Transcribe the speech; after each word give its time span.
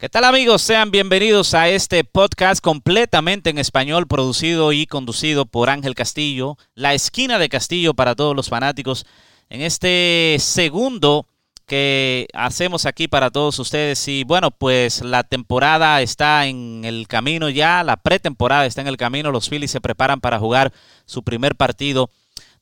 ¿Qué 0.00 0.08
tal 0.08 0.24
amigos? 0.24 0.62
Sean 0.62 0.90
bienvenidos 0.90 1.52
a 1.52 1.68
este 1.68 2.04
podcast 2.04 2.62
completamente 2.62 3.50
en 3.50 3.58
español, 3.58 4.06
producido 4.06 4.72
y 4.72 4.86
conducido 4.86 5.44
por 5.44 5.68
Ángel 5.68 5.94
Castillo, 5.94 6.56
la 6.74 6.94
esquina 6.94 7.38
de 7.38 7.50
Castillo 7.50 7.92
para 7.92 8.14
todos 8.14 8.34
los 8.34 8.48
fanáticos, 8.48 9.04
en 9.50 9.60
este 9.60 10.38
segundo 10.40 11.26
que 11.66 12.28
hacemos 12.32 12.86
aquí 12.86 13.08
para 13.08 13.30
todos 13.30 13.58
ustedes. 13.58 14.08
Y 14.08 14.24
bueno, 14.24 14.50
pues 14.50 15.02
la 15.02 15.22
temporada 15.22 16.00
está 16.00 16.46
en 16.46 16.86
el 16.86 17.06
camino 17.06 17.50
ya, 17.50 17.84
la 17.84 17.98
pretemporada 17.98 18.64
está 18.64 18.80
en 18.80 18.88
el 18.88 18.96
camino, 18.96 19.30
los 19.30 19.50
Phillies 19.50 19.70
se 19.70 19.82
preparan 19.82 20.22
para 20.22 20.38
jugar 20.38 20.72
su 21.04 21.22
primer 21.22 21.56
partido 21.56 22.08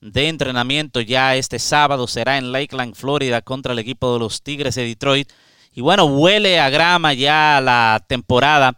de 0.01 0.27
entrenamiento 0.27 1.01
ya 1.01 1.37
este 1.37 1.61
sábado, 1.61 2.09
será 2.09 2.37
en 2.37 2.51
Lakeland, 2.51 2.97
Florida, 2.97 3.43
contra 3.43 3.75
el 3.75 3.79
equipo 3.79 4.13
de 4.13 4.19
los 4.19 4.43
Tigres 4.43 4.75
de 4.75 4.87
Detroit. 4.87 5.31
Y 5.79 5.81
bueno, 5.81 6.07
huele 6.07 6.59
a 6.59 6.71
grama 6.71 7.13
ya 7.13 7.61
la 7.63 8.05
temporada. 8.09 8.77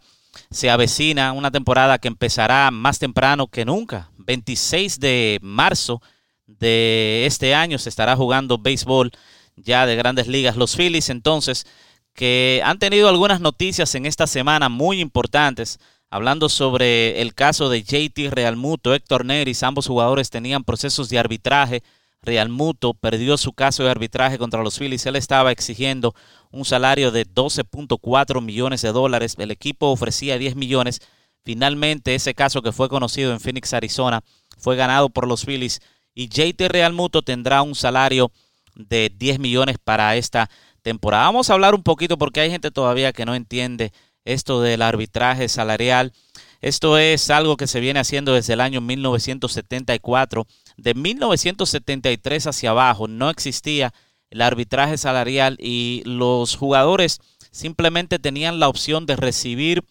Se 0.51 0.69
avecina 0.69 1.33
una 1.33 1.49
temporada 1.49 1.97
que 1.97 2.07
empezará 2.07 2.69
más 2.69 2.99
temprano 2.99 3.47
que 3.47 3.65
nunca. 3.65 4.11
26 4.19 4.99
de 4.99 5.39
marzo 5.41 5.99
de 6.45 7.23
este 7.25 7.55
año 7.55 7.79
se 7.79 7.89
estará 7.89 8.15
jugando 8.15 8.59
béisbol 8.59 9.09
ya 9.55 9.87
de 9.87 9.95
grandes 9.95 10.27
ligas. 10.27 10.57
Los 10.57 10.75
Phillies 10.75 11.09
entonces 11.09 11.65
que 12.13 12.61
han 12.63 12.77
tenido 12.77 13.09
algunas 13.09 13.41
noticias 13.41 13.95
en 13.95 14.05
esta 14.05 14.27
semana 14.27 14.69
muy 14.69 15.01
importantes, 15.01 15.79
hablando 16.11 16.49
sobre 16.49 17.19
el 17.19 17.33
caso 17.33 17.69
de 17.69 17.81
JT 17.81 18.29
Realmuto, 18.29 18.93
Héctor 18.93 19.25
Neris, 19.25 19.63
ambos 19.63 19.87
jugadores 19.87 20.29
tenían 20.29 20.63
procesos 20.63 21.09
de 21.09 21.17
arbitraje. 21.17 21.81
Realmuto 22.23 22.93
perdió 22.93 23.35
su 23.37 23.53
caso 23.53 23.83
de 23.83 23.89
arbitraje 23.89 24.37
contra 24.37 24.61
los 24.61 24.77
Phillies. 24.77 25.05
Él 25.07 25.15
estaba 25.15 25.51
exigiendo 25.51 26.13
un 26.51 26.65
salario 26.65 27.11
de 27.11 27.25
12.4 27.25 28.41
millones 28.41 28.83
de 28.83 28.91
dólares. 28.91 29.35
El 29.39 29.49
equipo 29.49 29.87
ofrecía 29.87 30.37
10 30.37 30.55
millones. 30.55 30.99
Finalmente, 31.43 32.13
ese 32.13 32.35
caso 32.35 32.61
que 32.61 32.71
fue 32.71 32.89
conocido 32.89 33.31
en 33.33 33.39
Phoenix, 33.39 33.73
Arizona, 33.73 34.23
fue 34.59 34.75
ganado 34.75 35.09
por 35.09 35.27
los 35.27 35.45
Phillies 35.45 35.81
y 36.13 36.27
JT 36.27 36.67
Real 36.69 36.93
Muto 36.93 37.21
tendrá 37.21 37.61
un 37.63 37.73
salario 37.73 38.31
de 38.75 39.11
10 39.15 39.39
millones 39.39 39.77
para 39.83 40.15
esta 40.15 40.49
temporada. 40.83 41.25
Vamos 41.25 41.49
a 41.49 41.53
hablar 41.53 41.73
un 41.73 41.83
poquito 41.83 42.17
porque 42.17 42.41
hay 42.41 42.51
gente 42.51 42.69
todavía 42.69 43.13
que 43.13 43.25
no 43.25 43.33
entiende 43.33 43.91
esto 44.25 44.61
del 44.61 44.81
arbitraje 44.81 45.49
salarial. 45.49 46.13
Esto 46.61 46.99
es 46.99 47.31
algo 47.31 47.57
que 47.57 47.65
se 47.65 47.79
viene 47.79 47.99
haciendo 47.99 48.33
desde 48.33 48.53
el 48.53 48.61
año 48.61 48.81
1974. 48.81 50.45
De 50.77 50.93
1973 50.93 52.47
hacia 52.47 52.71
abajo 52.71 53.07
no 53.07 53.29
existía 53.29 53.93
el 54.29 54.41
arbitraje 54.41 54.97
salarial 54.97 55.57
y 55.59 56.01
los 56.05 56.55
jugadores 56.55 57.19
simplemente 57.51 58.17
tenían 58.17 58.59
la 58.59 58.69
opción 58.69 59.05
de 59.05 59.17
recibir 59.17 59.83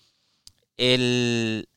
el, 0.76 1.68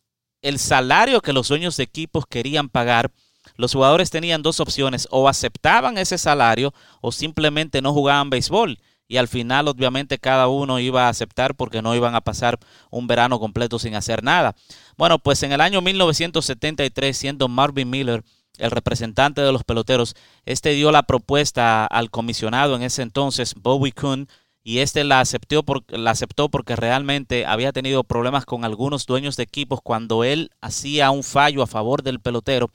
el 0.42 0.60
salario 0.60 1.22
que 1.22 1.34
los 1.34 1.50
dueños 1.50 1.78
de 1.78 1.84
equipos 1.84 2.26
querían 2.26 2.70
pagar. 2.70 3.12
Los 3.58 3.74
jugadores 3.74 4.10
tenían 4.10 4.42
dos 4.42 4.62
opciones, 4.62 5.08
o 5.12 5.28
aceptaban 5.28 5.98
ese 5.98 6.18
salario 6.18 6.74
o 7.02 7.12
simplemente 7.12 7.82
no 7.82 7.94
jugaban 7.94 8.30
béisbol. 8.30 8.80
Y 9.08 9.18
al 9.18 9.28
final, 9.28 9.68
obviamente, 9.68 10.18
cada 10.18 10.48
uno 10.48 10.80
iba 10.80 11.06
a 11.06 11.10
aceptar 11.10 11.56
porque 11.56 11.82
no 11.82 11.94
iban 11.94 12.16
a 12.16 12.22
pasar 12.22 12.58
un 12.90 13.06
verano 13.06 13.40
completo 13.40 13.78
sin 13.78 13.96
hacer 13.96 14.24
nada. 14.24 14.56
Bueno, 14.98 15.20
pues 15.20 15.44
en 15.44 15.52
el 15.52 15.62
año 15.62 15.82
1973, 15.82 17.16
siendo 17.16 17.48
Marvin 17.50 17.90
Miller 17.90 18.24
el 18.64 18.72
representante 18.72 19.42
de 19.42 19.52
los 19.52 19.66
peloteros, 19.66 20.16
este 20.46 20.70
dio 20.70 20.92
la 20.92 21.04
propuesta 21.04 21.86
al 21.86 22.10
comisionado 22.10 22.76
en 22.76 22.82
ese 22.82 23.02
entonces, 23.02 23.56
Bobby 23.56 23.92
Kuhn, 23.92 24.30
y 24.64 24.80
este 24.80 25.04
la 25.04 25.20
aceptó, 25.20 25.64
por, 25.64 25.84
la 25.90 26.12
aceptó 26.12 26.48
porque 26.48 26.78
realmente 26.78 27.46
había 27.46 27.74
tenido 27.74 28.06
problemas 28.06 28.46
con 28.46 28.64
algunos 28.64 29.06
dueños 29.06 29.36
de 29.36 29.44
equipos 29.44 29.82
cuando 29.84 30.24
él 30.24 30.52
hacía 30.62 31.12
un 31.12 31.24
fallo 31.24 31.62
a 31.62 31.68
favor 31.68 32.04
del 32.04 32.22
pelotero. 32.22 32.72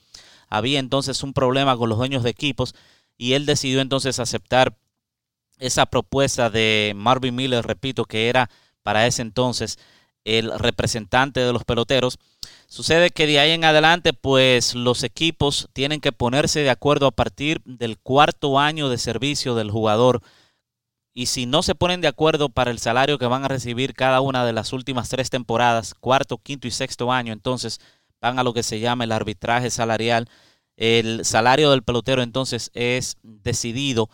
Había 0.47 0.77
entonces 0.77 1.23
un 1.23 1.33
problema 1.33 1.75
con 1.75 1.89
los 1.89 1.97
dueños 1.97 2.21
de 2.21 2.29
equipos 2.29 2.75
y 3.17 3.33
él 3.33 3.47
decidió 3.47 3.81
entonces 3.81 4.19
aceptar 4.19 4.77
esa 5.57 5.87
propuesta 5.87 6.51
de 6.51 6.93
Marvin 6.95 7.35
Miller, 7.35 7.65
repito, 7.65 8.05
que 8.05 8.29
era 8.29 8.51
para 8.83 9.07
ese 9.07 9.23
entonces 9.23 9.79
el 10.23 10.51
representante 10.59 11.39
de 11.39 11.51
los 11.51 11.63
peloteros. 11.63 12.19
Sucede 12.71 13.09
que 13.09 13.25
de 13.25 13.39
ahí 13.39 13.49
en 13.49 13.63
adelante, 13.63 14.13
pues 14.13 14.75
los 14.75 15.03
equipos 15.03 15.67
tienen 15.73 15.99
que 16.01 16.11
ponerse 16.11 16.59
de 16.59 16.69
acuerdo 16.69 17.07
a 17.07 17.11
partir 17.11 17.63
del 17.65 17.97
cuarto 17.97 18.59
año 18.59 18.89
de 18.89 18.99
servicio 18.99 19.55
del 19.55 19.71
jugador. 19.71 20.21
Y 21.11 21.25
si 21.25 21.47
no 21.47 21.63
se 21.63 21.73
ponen 21.73 21.99
de 21.99 22.07
acuerdo 22.07 22.49
para 22.49 22.69
el 22.69 22.77
salario 22.77 23.17
que 23.17 23.25
van 23.25 23.43
a 23.43 23.47
recibir 23.47 23.95
cada 23.95 24.21
una 24.21 24.45
de 24.45 24.53
las 24.53 24.71
últimas 24.71 25.09
tres 25.09 25.31
temporadas, 25.31 25.95
cuarto, 25.95 26.37
quinto 26.37 26.67
y 26.67 26.71
sexto 26.71 27.11
año, 27.11 27.33
entonces 27.33 27.79
van 28.21 28.37
a 28.37 28.43
lo 28.43 28.53
que 28.53 28.61
se 28.61 28.79
llama 28.79 29.03
el 29.03 29.13
arbitraje 29.13 29.71
salarial. 29.71 30.29
El 30.77 31.25
salario 31.25 31.71
del 31.71 31.81
pelotero 31.81 32.21
entonces 32.21 32.69
es 32.75 33.17
decidido 33.23 34.11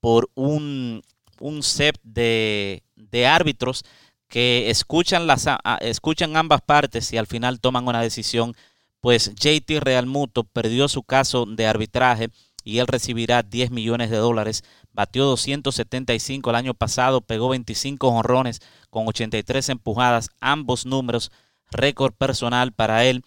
por 0.00 0.30
un, 0.34 1.02
un 1.40 1.62
set 1.62 2.00
de, 2.02 2.84
de 2.96 3.26
árbitros 3.26 3.84
que 4.28 4.70
escuchan, 4.70 5.26
las, 5.26 5.46
escuchan 5.80 6.36
ambas 6.36 6.60
partes 6.60 7.12
y 7.12 7.16
al 7.16 7.26
final 7.26 7.60
toman 7.60 7.88
una 7.88 8.02
decisión, 8.02 8.54
pues 9.00 9.34
JT 9.34 9.80
Realmuto 9.80 10.44
perdió 10.44 10.88
su 10.88 11.02
caso 11.02 11.46
de 11.46 11.66
arbitraje 11.66 12.30
y 12.64 12.78
él 12.78 12.86
recibirá 12.86 13.42
10 13.42 13.70
millones 13.70 14.10
de 14.10 14.18
dólares. 14.18 14.62
Batió 14.92 15.24
275 15.24 16.50
el 16.50 16.56
año 16.56 16.74
pasado, 16.74 17.20
pegó 17.22 17.48
25 17.48 18.08
honrones 18.08 18.60
con 18.90 19.08
83 19.08 19.70
empujadas, 19.70 20.30
ambos 20.40 20.84
números, 20.84 21.30
récord 21.70 22.12
personal 22.12 22.72
para 22.72 23.04
él 23.04 23.24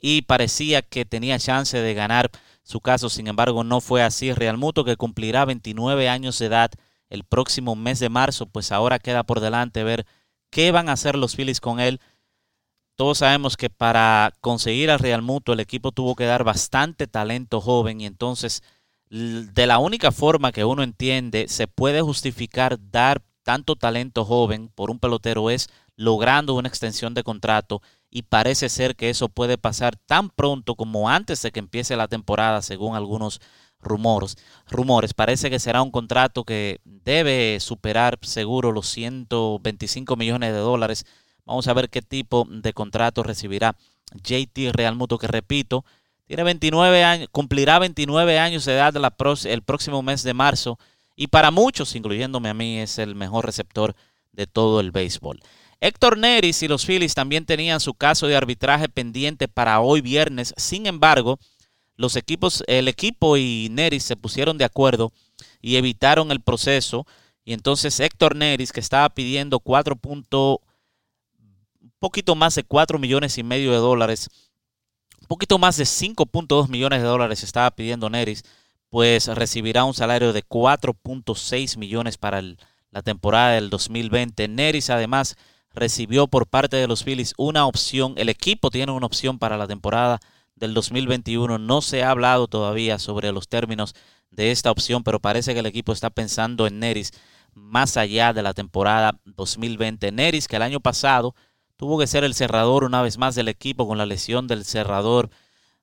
y 0.00 0.22
parecía 0.22 0.82
que 0.82 1.04
tenía 1.04 1.38
chance 1.38 1.78
de 1.78 1.94
ganar 1.94 2.30
su 2.62 2.80
caso, 2.80 3.08
sin 3.08 3.26
embargo 3.26 3.64
no 3.64 3.80
fue 3.80 4.02
así. 4.02 4.32
Realmuto 4.32 4.84
que 4.84 4.96
cumplirá 4.96 5.44
29 5.44 6.08
años 6.08 6.38
de 6.38 6.46
edad 6.46 6.70
el 7.10 7.24
próximo 7.24 7.74
mes 7.76 8.00
de 8.00 8.08
marzo, 8.08 8.46
pues 8.46 8.70
ahora 8.72 8.98
queda 8.98 9.22
por 9.22 9.40
delante 9.40 9.82
ver 9.82 10.06
¿Qué 10.54 10.70
van 10.70 10.88
a 10.88 10.92
hacer 10.92 11.16
los 11.16 11.34
Phillies 11.34 11.60
con 11.60 11.80
él? 11.80 12.00
Todos 12.94 13.18
sabemos 13.18 13.56
que 13.56 13.70
para 13.70 14.32
conseguir 14.40 14.88
al 14.88 15.00
Real 15.00 15.20
Muto 15.20 15.52
el 15.52 15.58
equipo 15.58 15.90
tuvo 15.90 16.14
que 16.14 16.26
dar 16.26 16.44
bastante 16.44 17.08
talento 17.08 17.60
joven 17.60 18.00
y 18.00 18.06
entonces 18.06 18.62
de 19.10 19.66
la 19.66 19.78
única 19.78 20.12
forma 20.12 20.52
que 20.52 20.64
uno 20.64 20.84
entiende 20.84 21.48
se 21.48 21.66
puede 21.66 22.02
justificar 22.02 22.78
dar 22.92 23.20
tanto 23.42 23.74
talento 23.74 24.24
joven 24.24 24.70
por 24.72 24.92
un 24.92 25.00
pelotero 25.00 25.50
es 25.50 25.70
logrando 25.96 26.54
una 26.54 26.68
extensión 26.68 27.14
de 27.14 27.24
contrato 27.24 27.82
y 28.08 28.22
parece 28.22 28.68
ser 28.68 28.94
que 28.94 29.10
eso 29.10 29.28
puede 29.28 29.58
pasar 29.58 29.96
tan 30.06 30.30
pronto 30.30 30.76
como 30.76 31.10
antes 31.10 31.42
de 31.42 31.50
que 31.50 31.58
empiece 31.58 31.96
la 31.96 32.06
temporada 32.06 32.62
según 32.62 32.94
algunos 32.94 33.40
rumores. 33.84 34.36
rumores. 34.68 35.14
Parece 35.14 35.50
que 35.50 35.58
será 35.58 35.82
un 35.82 35.90
contrato 35.90 36.44
que 36.44 36.80
debe 36.84 37.58
superar 37.60 38.18
seguro 38.22 38.72
los 38.72 38.88
125 38.88 40.16
millones 40.16 40.52
de 40.52 40.58
dólares. 40.58 41.06
Vamos 41.44 41.68
a 41.68 41.74
ver 41.74 41.90
qué 41.90 42.02
tipo 42.02 42.46
de 42.48 42.72
contrato 42.72 43.22
recibirá 43.22 43.76
JT 44.22 44.72
Real 44.72 44.96
Muto, 44.96 45.18
que 45.18 45.26
repito, 45.26 45.84
tiene 46.26 46.42
29 46.42 47.04
años, 47.04 47.28
cumplirá 47.30 47.78
29 47.78 48.38
años 48.38 48.64
de 48.64 48.74
edad 48.74 48.94
el 49.44 49.62
próximo 49.62 50.02
mes 50.02 50.22
de 50.22 50.34
marzo 50.34 50.78
y 51.16 51.28
para 51.28 51.50
muchos, 51.50 51.94
incluyéndome 51.94 52.48
a 52.48 52.54
mí, 52.54 52.78
es 52.78 52.98
el 52.98 53.14
mejor 53.14 53.46
receptor 53.46 53.94
de 54.32 54.46
todo 54.46 54.80
el 54.80 54.90
béisbol. 54.90 55.40
Héctor 55.80 56.18
Neris 56.18 56.62
y 56.62 56.68
los 56.68 56.86
Phillies 56.86 57.14
también 57.14 57.44
tenían 57.44 57.78
su 57.78 57.94
caso 57.94 58.26
de 58.26 58.36
arbitraje 58.36 58.88
pendiente 58.88 59.48
para 59.48 59.80
hoy 59.80 60.00
viernes. 60.00 60.54
Sin 60.56 60.86
embargo, 60.86 61.38
los 61.96 62.16
equipos, 62.16 62.64
el 62.66 62.88
equipo 62.88 63.36
y 63.36 63.68
Neris 63.70 64.02
se 64.02 64.16
pusieron 64.16 64.58
de 64.58 64.64
acuerdo 64.64 65.12
y 65.60 65.76
evitaron 65.76 66.30
el 66.30 66.40
proceso. 66.40 67.06
Y 67.44 67.52
entonces 67.52 68.00
Héctor 68.00 68.36
Neris, 68.36 68.72
que 68.72 68.80
estaba 68.80 69.08
pidiendo 69.10 69.60
4. 69.60 69.98
un 70.02 70.24
poquito 71.98 72.34
más 72.34 72.54
de 72.54 72.64
4 72.64 72.98
millones 72.98 73.38
y 73.38 73.42
medio 73.42 73.70
de 73.72 73.78
dólares, 73.78 74.28
un 75.20 75.26
poquito 75.28 75.58
más 75.58 75.76
de 75.76 75.84
5.2 75.84 76.68
millones 76.68 77.00
de 77.00 77.08
dólares 77.08 77.42
estaba 77.42 77.70
pidiendo 77.70 78.10
Neris, 78.10 78.44
pues 78.90 79.26
recibirá 79.28 79.84
un 79.84 79.94
salario 79.94 80.32
de 80.32 80.44
4.6 80.44 81.76
millones 81.78 82.18
para 82.18 82.42
la 82.90 83.02
temporada 83.02 83.52
del 83.52 83.70
2020. 83.70 84.48
Neris 84.48 84.90
además 84.90 85.36
recibió 85.72 86.26
por 86.26 86.46
parte 86.46 86.76
de 86.76 86.86
los 86.86 87.04
Phillies 87.04 87.34
una 87.36 87.66
opción, 87.66 88.14
el 88.16 88.28
equipo 88.28 88.70
tiene 88.70 88.92
una 88.92 89.06
opción 89.06 89.38
para 89.38 89.56
la 89.56 89.66
temporada 89.66 90.20
del 90.56 90.74
2021. 90.74 91.58
No 91.58 91.82
se 91.82 92.02
ha 92.02 92.10
hablado 92.10 92.48
todavía 92.48 92.98
sobre 92.98 93.32
los 93.32 93.48
términos 93.48 93.94
de 94.30 94.50
esta 94.50 94.70
opción, 94.70 95.02
pero 95.02 95.20
parece 95.20 95.54
que 95.54 95.60
el 95.60 95.66
equipo 95.66 95.92
está 95.92 96.10
pensando 96.10 96.66
en 96.66 96.78
Neris 96.80 97.12
más 97.54 97.96
allá 97.96 98.32
de 98.32 98.42
la 98.42 98.52
temporada 98.52 99.20
2020. 99.24 100.12
Neris, 100.12 100.48
que 100.48 100.56
el 100.56 100.62
año 100.62 100.80
pasado 100.80 101.34
tuvo 101.76 101.98
que 101.98 102.06
ser 102.06 102.24
el 102.24 102.34
cerrador 102.34 102.84
una 102.84 103.02
vez 103.02 103.18
más 103.18 103.34
del 103.34 103.48
equipo 103.48 103.86
con 103.86 103.98
la 103.98 104.06
lesión 104.06 104.46
del 104.46 104.64
cerrador 104.64 105.30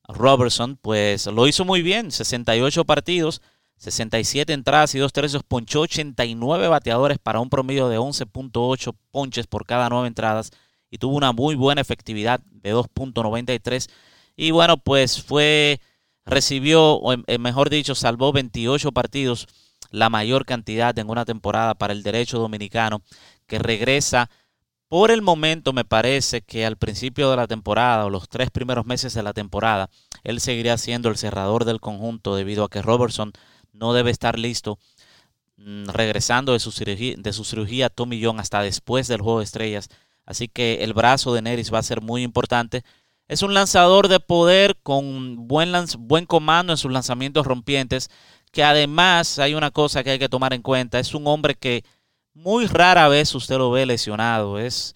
Robertson, 0.07 0.77
pues 0.81 1.27
lo 1.27 1.47
hizo 1.47 1.65
muy 1.65 1.81
bien, 1.81 2.11
68 2.11 2.85
partidos, 2.85 3.41
67 3.77 4.53
entradas 4.53 4.93
y 4.95 4.99
dos 4.99 5.13
tercios, 5.13 5.43
ponchó 5.43 5.81
89 5.81 6.67
bateadores 6.67 7.17
para 7.17 7.39
un 7.39 7.49
promedio 7.49 7.89
de 7.89 7.97
11.8 7.97 8.95
ponches 9.11 9.47
por 9.47 9.65
cada 9.65 9.89
nueve 9.89 10.07
entradas 10.07 10.51
y 10.89 10.97
tuvo 10.97 11.15
una 11.15 11.31
muy 11.31 11.55
buena 11.55 11.81
efectividad 11.81 12.41
de 12.41 12.75
2.93. 12.75 13.89
Y 14.41 14.49
bueno, 14.49 14.77
pues 14.77 15.21
fue, 15.21 15.79
recibió, 16.25 16.93
o 16.93 17.15
mejor 17.37 17.69
dicho, 17.69 17.93
salvó 17.93 18.31
28 18.31 18.91
partidos, 18.91 19.47
la 19.91 20.09
mayor 20.09 20.47
cantidad 20.47 20.97
en 20.97 21.11
una 21.11 21.25
temporada 21.25 21.75
para 21.75 21.93
el 21.93 22.01
derecho 22.01 22.39
dominicano, 22.39 23.03
que 23.45 23.59
regresa 23.59 24.31
por 24.87 25.11
el 25.11 25.21
momento 25.21 25.73
me 25.73 25.85
parece 25.85 26.41
que 26.41 26.65
al 26.65 26.75
principio 26.75 27.29
de 27.29 27.37
la 27.37 27.45
temporada 27.45 28.03
o 28.03 28.09
los 28.09 28.29
tres 28.29 28.49
primeros 28.49 28.87
meses 28.87 29.13
de 29.13 29.21
la 29.21 29.33
temporada, 29.33 29.91
él 30.23 30.41
seguiría 30.41 30.75
siendo 30.79 31.09
el 31.09 31.17
cerrador 31.17 31.63
del 31.63 31.79
conjunto 31.79 32.35
debido 32.35 32.63
a 32.63 32.69
que 32.69 32.81
Robertson 32.81 33.33
no 33.73 33.93
debe 33.93 34.09
estar 34.09 34.39
listo 34.39 34.79
mm, 35.57 35.89
regresando 35.89 36.53
de 36.53 36.59
su 36.59 36.71
cirugía, 36.71 37.13
de 37.15 37.31
su 37.31 37.43
cirugía 37.43 37.89
Tommy 37.89 38.19
John 38.23 38.39
hasta 38.39 38.63
después 38.63 39.07
del 39.07 39.21
juego 39.21 39.37
de 39.37 39.45
estrellas. 39.45 39.89
Así 40.25 40.47
que 40.47 40.83
el 40.83 40.93
brazo 40.93 41.31
de 41.31 41.43
Neris 41.43 41.71
va 41.71 41.77
a 41.77 41.83
ser 41.83 42.01
muy 42.01 42.23
importante. 42.23 42.83
Es 43.31 43.43
un 43.43 43.53
lanzador 43.53 44.09
de 44.09 44.19
poder 44.19 44.75
con 44.83 45.47
buen, 45.47 45.71
buen 45.99 46.25
comando 46.25 46.73
en 46.73 46.77
sus 46.77 46.91
lanzamientos 46.91 47.47
rompientes, 47.47 48.09
que 48.51 48.61
además 48.61 49.39
hay 49.39 49.53
una 49.53 49.71
cosa 49.71 50.03
que 50.03 50.09
hay 50.09 50.19
que 50.19 50.27
tomar 50.27 50.51
en 50.53 50.61
cuenta, 50.61 50.99
es 50.99 51.13
un 51.13 51.25
hombre 51.27 51.55
que 51.55 51.85
muy 52.33 52.65
rara 52.65 53.07
vez 53.07 53.33
usted 53.33 53.57
lo 53.57 53.71
ve 53.71 53.85
lesionado. 53.85 54.59
Es, 54.59 54.95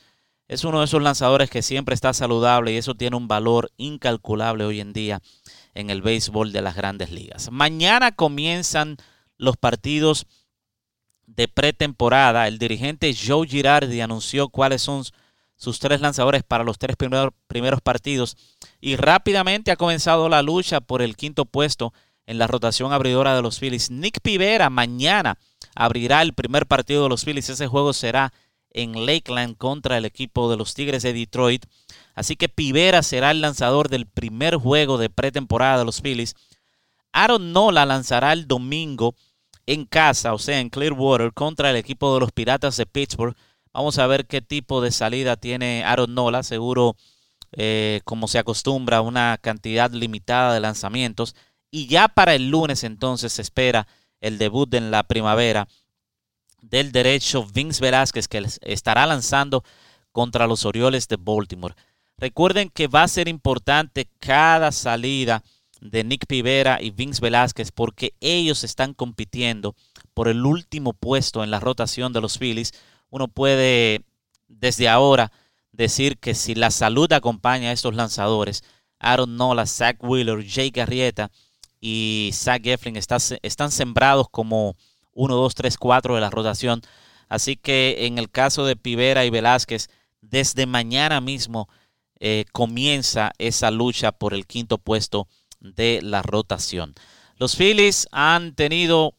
es 0.49 0.65
uno 0.65 0.79
de 0.79 0.85
esos 0.85 1.01
lanzadores 1.01 1.49
que 1.49 1.61
siempre 1.61 1.95
está 1.95 2.11
saludable 2.11 2.73
y 2.73 2.75
eso 2.75 2.93
tiene 2.93 3.15
un 3.15 3.29
valor 3.29 3.71
incalculable 3.77 4.65
hoy 4.65 4.81
en 4.81 4.91
día 4.91 5.21
en 5.73 5.89
el 5.89 6.01
béisbol 6.01 6.51
de 6.51 6.61
las 6.61 6.75
grandes 6.75 7.11
ligas. 7.11 7.49
Mañana 7.53 8.11
comienzan 8.11 8.97
los 9.37 9.55
partidos 9.55 10.25
de 11.25 11.47
pretemporada. 11.47 12.49
El 12.49 12.59
dirigente 12.59 13.15
Joe 13.15 13.47
Girardi 13.47 14.01
anunció 14.01 14.49
cuáles 14.49 14.81
son 14.81 15.05
sus 15.55 15.79
tres 15.79 16.01
lanzadores 16.01 16.43
para 16.43 16.63
los 16.63 16.77
tres 16.77 16.95
primeros 16.97 17.81
partidos 17.81 18.37
y 18.81 18.95
rápidamente 18.95 19.71
ha 19.71 19.77
comenzado 19.77 20.29
la 20.29 20.41
lucha 20.41 20.81
por 20.81 21.01
el 21.01 21.15
quinto 21.15 21.45
puesto 21.45 21.93
en 22.25 22.37
la 22.37 22.47
rotación 22.47 22.91
abridora 22.91 23.35
de 23.35 23.41
los 23.41 23.59
Phillies. 23.59 23.91
Nick 23.91 24.19
Pivera 24.21 24.69
mañana 24.69 25.37
abrirá 25.75 26.21
el 26.21 26.33
primer 26.33 26.65
partido 26.65 27.03
de 27.03 27.09
los 27.09 27.23
Phillies. 27.23 27.49
Ese 27.49 27.67
juego 27.67 27.93
será 27.93 28.33
en 28.71 29.05
Lakeland 29.05 29.57
contra 29.57 29.97
el 29.97 30.05
equipo 30.05 30.49
de 30.49 30.57
los 30.57 30.73
Tigres 30.73 31.03
de 31.03 31.13
Detroit. 31.13 31.65
Así 32.13 32.35
que 32.35 32.49
Pivera 32.49 33.03
será 33.03 33.31
el 33.31 33.41
lanzador 33.41 33.89
del 33.89 34.05
primer 34.05 34.55
juego 34.55 34.97
de 34.97 35.09
pretemporada 35.09 35.79
de 35.79 35.85
los 35.85 36.01
Phillies. 36.01 36.35
Aaron 37.13 37.53
Nola 37.53 37.85
lanzará 37.85 38.33
el 38.33 38.47
domingo 38.47 39.15
en 39.65 39.85
casa, 39.85 40.33
o 40.33 40.39
sea, 40.39 40.59
en 40.59 40.69
Clearwater, 40.69 41.33
contra 41.33 41.69
el 41.69 41.77
equipo 41.77 42.13
de 42.13 42.19
los 42.19 42.31
Piratas 42.31 42.77
de 42.77 42.85
Pittsburgh. 42.85 43.35
Vamos 43.75 43.97
a 43.97 44.07
ver 44.07 44.25
qué 44.25 44.41
tipo 44.41 44.79
de 44.79 44.89
salida 44.89 45.35
tiene 45.35 45.83
Aaron 45.83 46.15
Nola. 46.15 46.43
Seguro, 46.43 46.95
eh, 47.51 47.99
como 48.05 48.29
se 48.29 48.39
acostumbra, 48.39 49.01
una 49.01 49.37
cantidad 49.37 49.91
limitada 49.91 50.53
de 50.53 50.61
lanzamientos. 50.61 51.35
Y 51.71 51.87
ya 51.87 52.07
para 52.07 52.35
el 52.35 52.49
lunes 52.49 52.85
entonces 52.85 53.33
se 53.33 53.41
espera 53.41 53.85
el 54.21 54.37
debut 54.37 54.73
en 54.75 54.91
la 54.91 55.03
primavera 55.03 55.67
del 56.61 56.93
derecho 56.93 57.45
Vince 57.53 57.81
Velázquez 57.81 58.29
que 58.29 58.47
estará 58.61 59.05
lanzando 59.05 59.61
contra 60.13 60.47
los 60.47 60.63
Orioles 60.63 61.09
de 61.09 61.17
Baltimore. 61.19 61.75
Recuerden 62.17 62.69
que 62.69 62.87
va 62.87 63.03
a 63.03 63.09
ser 63.09 63.27
importante 63.27 64.07
cada 64.19 64.71
salida 64.71 65.43
de 65.81 66.05
Nick 66.05 66.27
Pivera 66.27 66.81
y 66.81 66.91
Vince 66.91 67.19
Velázquez 67.19 67.73
porque 67.73 68.13
ellos 68.21 68.63
están 68.63 68.93
compitiendo 68.93 69.75
por 70.13 70.29
el 70.29 70.45
último 70.45 70.93
puesto 70.93 71.43
en 71.43 71.51
la 71.51 71.59
rotación 71.59 72.13
de 72.13 72.21
los 72.21 72.39
Phillies. 72.39 72.71
Uno 73.15 73.29
puede 73.29 74.01
desde 74.49 74.89
ahora 74.89 75.31
decir 75.71 76.17
que 76.17 76.35
si 76.35 76.53
la 76.53 76.69
salud 76.69 77.09
acompaña 77.13 77.69
a 77.69 77.71
estos 77.71 77.95
lanzadores, 77.95 78.61
Aaron 78.99 79.37
Nola, 79.37 79.65
Zach 79.67 79.95
Wheeler, 80.03 80.43
Jake 80.43 80.71
Garrieta 80.71 81.31
y 81.79 82.31
Zach 82.33 82.67
Eflin 82.67 82.97
están 82.97 83.71
sembrados 83.71 84.27
como 84.29 84.75
1, 85.13 85.33
2, 85.33 85.55
3, 85.55 85.77
4 85.77 86.15
de 86.15 86.19
la 86.19 86.29
rotación. 86.29 86.81
Así 87.29 87.55
que 87.55 88.05
en 88.05 88.17
el 88.17 88.29
caso 88.29 88.65
de 88.65 88.75
Pivera 88.75 89.23
y 89.23 89.29
Velázquez, 89.29 89.87
desde 90.19 90.65
mañana 90.65 91.21
mismo 91.21 91.69
eh, 92.19 92.43
comienza 92.51 93.31
esa 93.37 93.71
lucha 93.71 94.11
por 94.11 94.33
el 94.33 94.45
quinto 94.45 94.77
puesto 94.77 95.29
de 95.61 96.01
la 96.03 96.21
rotación. 96.21 96.93
Los 97.37 97.55
Phillies 97.55 98.09
han 98.11 98.55
tenido 98.55 99.13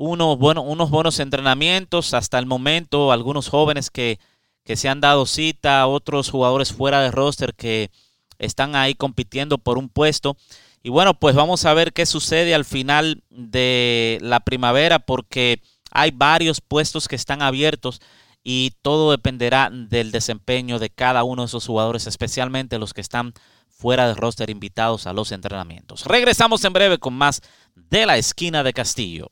unos, 0.00 0.38
bueno, 0.38 0.62
unos 0.62 0.88
buenos 0.88 1.20
entrenamientos 1.20 2.14
hasta 2.14 2.38
el 2.38 2.46
momento, 2.46 3.12
algunos 3.12 3.50
jóvenes 3.50 3.90
que, 3.90 4.18
que 4.64 4.74
se 4.76 4.88
han 4.88 5.02
dado 5.02 5.26
cita, 5.26 5.86
otros 5.86 6.30
jugadores 6.30 6.72
fuera 6.72 7.02
de 7.02 7.10
roster 7.10 7.54
que 7.54 7.90
están 8.38 8.74
ahí 8.76 8.94
compitiendo 8.94 9.58
por 9.58 9.76
un 9.76 9.90
puesto. 9.90 10.38
Y 10.82 10.88
bueno, 10.88 11.12
pues 11.12 11.34
vamos 11.34 11.66
a 11.66 11.74
ver 11.74 11.92
qué 11.92 12.06
sucede 12.06 12.54
al 12.54 12.64
final 12.64 13.22
de 13.28 14.16
la 14.22 14.40
primavera 14.40 15.00
porque 15.00 15.60
hay 15.90 16.12
varios 16.12 16.62
puestos 16.62 17.06
que 17.06 17.16
están 17.16 17.42
abiertos 17.42 18.00
y 18.42 18.72
todo 18.80 19.10
dependerá 19.10 19.68
del 19.70 20.12
desempeño 20.12 20.78
de 20.78 20.88
cada 20.88 21.24
uno 21.24 21.42
de 21.42 21.46
esos 21.46 21.66
jugadores, 21.66 22.06
especialmente 22.06 22.78
los 22.78 22.94
que 22.94 23.02
están 23.02 23.34
fuera 23.68 24.08
de 24.08 24.14
roster 24.14 24.48
invitados 24.48 25.06
a 25.06 25.12
los 25.12 25.30
entrenamientos. 25.30 26.06
Regresamos 26.06 26.64
en 26.64 26.72
breve 26.72 26.96
con 26.96 27.12
más 27.12 27.42
de 27.74 28.06
la 28.06 28.16
esquina 28.16 28.62
de 28.62 28.72
Castillo. 28.72 29.30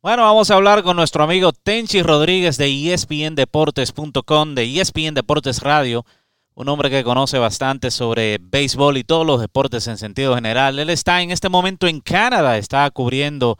Bueno, 0.00 0.22
vamos 0.22 0.50
a 0.50 0.54
hablar 0.54 0.82
con 0.84 0.96
nuestro 0.96 1.24
amigo 1.24 1.52
Tenchi 1.52 2.02
Rodríguez 2.02 2.56
de 2.56 2.92
ESPNDeportes.com, 2.92 4.54
de 4.54 4.80
ESPN 4.80 5.14
Deportes 5.14 5.60
Radio 5.60 6.04
un 6.58 6.68
hombre 6.68 6.90
que 6.90 7.04
conoce 7.04 7.38
bastante 7.38 7.92
sobre 7.92 8.38
béisbol 8.40 8.96
y 8.96 9.04
todos 9.04 9.24
los 9.24 9.40
deportes 9.40 9.86
en 9.86 9.96
sentido 9.96 10.34
general. 10.34 10.80
Él 10.80 10.90
está 10.90 11.22
en 11.22 11.30
este 11.30 11.48
momento 11.48 11.86
en 11.86 12.00
Canadá, 12.00 12.58
está 12.58 12.90
cubriendo 12.90 13.58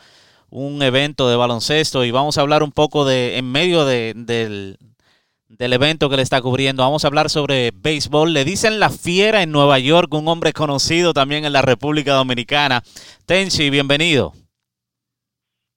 un 0.50 0.82
evento 0.82 1.28
de 1.28 1.36
baloncesto 1.36 2.04
y 2.04 2.10
vamos 2.10 2.38
a 2.38 2.40
hablar 2.40 2.64
un 2.64 2.72
poco 2.72 3.04
de, 3.04 3.38
en 3.38 3.52
medio 3.52 3.84
del, 3.84 4.26
del 4.26 5.72
evento 5.72 6.10
que 6.10 6.16
le 6.16 6.22
está 6.22 6.42
cubriendo, 6.42 6.82
vamos 6.82 7.04
a 7.04 7.06
hablar 7.06 7.30
sobre 7.30 7.70
béisbol. 7.72 8.32
Le 8.32 8.44
dicen 8.44 8.80
la 8.80 8.90
fiera 8.90 9.42
en 9.42 9.52
Nueva 9.52 9.78
York, 9.78 10.12
un 10.14 10.26
hombre 10.26 10.52
conocido 10.52 11.14
también 11.14 11.44
en 11.44 11.52
la 11.52 11.62
República 11.62 12.14
Dominicana. 12.14 12.82
Tenchi, 13.26 13.70
bienvenido. 13.70 14.34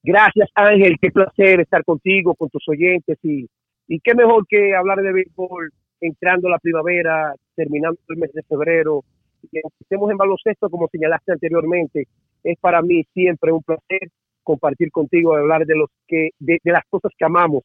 Gracias 0.03 0.49
Ángel, 0.55 0.97
qué 0.99 1.11
placer 1.11 1.61
estar 1.61 1.83
contigo, 1.83 2.33
con 2.35 2.49
tus 2.49 2.67
oyentes 2.67 3.17
y, 3.23 3.47
y 3.87 3.99
qué 3.99 4.15
mejor 4.15 4.45
que 4.47 4.75
hablar 4.75 4.99
de 4.99 5.13
béisbol 5.13 5.71
entrando 5.99 6.49
la 6.49 6.57
primavera, 6.57 7.35
terminando 7.55 7.99
el 8.09 8.17
mes 8.17 8.31
de 8.33 8.41
febrero, 8.43 9.03
y 9.51 9.59
estemos 9.79 10.11
en 10.11 10.17
baloncesto, 10.17 10.69
como 10.69 10.87
señalaste 10.87 11.31
anteriormente, 11.31 12.07
es 12.43 12.57
para 12.59 12.81
mí 12.81 13.03
siempre 13.13 13.51
un 13.51 13.63
placer 13.63 14.09
compartir 14.43 14.91
contigo, 14.91 15.35
hablar 15.35 15.65
de 15.65 15.75
los 15.75 15.89
que, 16.07 16.29
de, 16.39 16.59
las 16.65 16.83
cosas 16.89 17.11
que 17.17 17.25
amamos, 17.25 17.63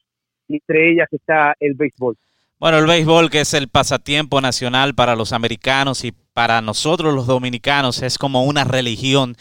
y 0.48 0.54
entre 0.54 0.90
ellas 0.90 1.08
está 1.10 1.54
el 1.58 1.74
béisbol. 1.74 2.16
Bueno, 2.58 2.78
el 2.78 2.86
béisbol 2.86 3.30
que 3.30 3.40
es 3.40 3.52
el 3.54 3.68
pasatiempo 3.68 4.40
nacional 4.40 4.94
para 4.94 5.16
los 5.16 5.32
americanos 5.32 6.04
y 6.04 6.12
para 6.32 6.62
nosotros 6.62 7.14
los 7.14 7.26
dominicanos 7.26 8.02
es 8.02 8.16
como 8.16 8.44
una 8.44 8.64
religión. 8.64 9.36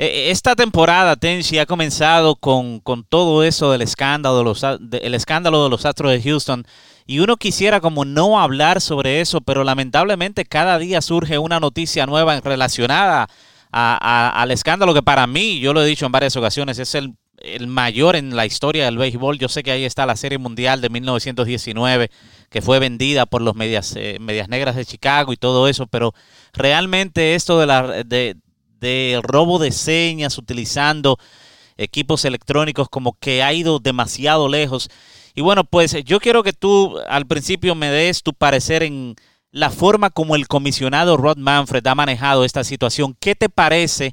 E, 0.00 0.06
e, 0.06 0.30
esta 0.30 0.56
temporada, 0.56 1.14
Tenchi, 1.14 1.58
ha 1.58 1.66
comenzado 1.66 2.34
con, 2.34 2.80
con 2.80 3.04
todo 3.04 3.44
eso 3.44 3.70
del 3.70 3.82
escándalo, 3.82 4.38
de 4.38 4.44
los, 4.44 4.62
el 4.64 5.14
escándalo 5.14 5.62
de 5.62 5.68
los 5.68 5.84
Astros 5.84 6.10
de 6.10 6.22
Houston 6.22 6.64
y 7.06 7.18
uno 7.18 7.36
quisiera 7.36 7.82
como 7.82 8.06
no 8.06 8.40
hablar 8.40 8.80
sobre 8.80 9.20
eso, 9.20 9.42
pero 9.42 9.62
lamentablemente 9.62 10.46
cada 10.46 10.78
día 10.78 11.02
surge 11.02 11.36
una 11.36 11.60
noticia 11.60 12.06
nueva 12.06 12.40
relacionada 12.40 13.28
al 13.72 14.50
escándalo 14.50 14.94
que 14.94 15.02
para 15.02 15.26
mí, 15.26 15.60
yo 15.60 15.74
lo 15.74 15.82
he 15.82 15.86
dicho 15.86 16.06
en 16.06 16.12
varias 16.12 16.34
ocasiones, 16.34 16.78
es 16.78 16.94
el, 16.94 17.14
mayor 17.66 18.16
en 18.16 18.34
la 18.34 18.46
historia 18.46 18.86
del 18.86 18.96
béisbol. 18.96 19.38
Yo 19.38 19.48
sé 19.48 19.62
que 19.62 19.70
ahí 19.70 19.84
está 19.84 20.06
la 20.06 20.16
Serie 20.16 20.38
Mundial 20.38 20.80
de 20.80 20.88
1919 20.88 22.10
que 22.48 22.62
fue 22.62 22.78
vendida 22.78 23.26
por 23.26 23.42
los 23.42 23.54
medias, 23.54 23.94
eh, 23.96 24.16
medias 24.18 24.48
negras 24.48 24.76
de 24.76 24.86
Chicago 24.86 25.34
y 25.34 25.36
todo 25.36 25.68
eso, 25.68 25.86
pero 25.86 26.14
realmente 26.54 27.34
esto 27.34 27.58
de, 27.60 27.66
la, 27.66 27.82
de, 28.04 28.36
de 28.80 29.20
robo 29.22 29.58
de 29.58 29.72
señas 29.72 30.38
utilizando 30.38 31.18
equipos 31.76 32.24
electrónicos 32.24 32.88
como 32.88 33.18
que 33.18 33.42
ha 33.42 33.52
ido 33.52 33.78
demasiado 33.78 34.48
lejos 34.48 34.90
y 35.34 35.42
bueno, 35.42 35.64
pues 35.64 35.92
yo 36.04 36.20
quiero 36.20 36.42
que 36.42 36.52
tú 36.52 36.98
al 37.08 37.26
principio 37.26 37.74
me 37.74 37.90
des 37.90 38.22
tu 38.22 38.32
parecer 38.32 38.82
en 38.82 39.14
la 39.52 39.70
forma 39.70 40.10
como 40.10 40.36
el 40.36 40.48
comisionado 40.48 41.16
Rod 41.16 41.38
Manfred 41.38 41.86
ha 41.86 41.94
manejado 41.94 42.44
esta 42.44 42.64
situación. 42.64 43.16
¿Qué 43.20 43.34
te 43.34 43.48
parece? 43.48 44.12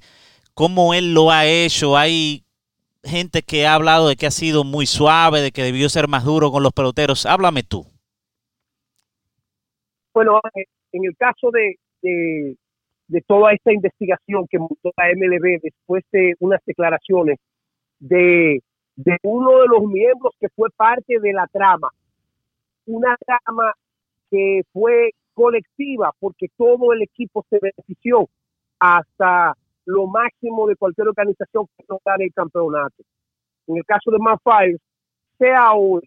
¿Cómo 0.54 0.94
él 0.94 1.14
lo 1.14 1.32
ha 1.32 1.46
hecho? 1.46 1.98
Hay 1.98 2.44
gente 3.04 3.42
que 3.42 3.66
ha 3.66 3.74
hablado 3.74 4.08
de 4.08 4.16
que 4.16 4.28
ha 4.28 4.32
sido 4.32 4.64
muy 4.64 4.86
suave, 4.86 5.42
de 5.42 5.52
que 5.52 5.64
debió 5.64 5.90
ser 5.90 6.08
más 6.08 6.24
duro 6.24 6.52
con 6.52 6.64
los 6.64 6.74
peloteros. 6.74 7.26
Háblame 7.26 7.64
tú. 7.64 7.86
Bueno, 10.14 10.40
en 10.92 11.06
el 11.06 11.16
caso 11.18 11.52
de, 11.52 11.78
de 12.02 12.56
toda 13.26 13.54
esta 13.54 13.72
investigación 13.72 14.48
que 14.50 14.60
montó 14.60 14.92
la 14.98 15.08
MLB 15.16 15.62
después 15.62 16.04
de 16.12 16.36
unas 16.40 16.62
declaraciones 16.66 17.40
de, 18.00 18.62
de 18.96 19.18
uno 19.24 19.62
de 19.62 19.68
los 19.68 19.84
miembros 19.84 20.34
que 20.40 20.50
fue 20.50 20.70
parte 20.76 21.20
de 21.20 21.34
la 21.34 21.48
trama. 21.48 21.90
Una 22.86 23.16
trama 23.18 23.74
que 24.30 24.62
fue 24.74 25.12
colectiva 25.34 26.12
porque 26.20 26.48
todo 26.58 26.94
el 26.94 27.04
equipo 27.04 27.46
se 27.50 27.60
benefició 27.62 28.28
hasta 28.80 29.54
lo 29.86 30.08
máximo 30.08 30.68
de 30.68 30.76
cualquier 30.76 31.08
organización 31.08 31.66
que 31.78 31.86
no 31.90 32.00
gane 32.04 32.26
el 32.26 32.34
campeonato. 32.34 33.04
En 33.68 33.78
el 33.78 33.86
caso 33.86 34.12
de 34.12 34.18
Matt 34.20 34.42
sea 35.38 35.74
hoy, 35.74 36.02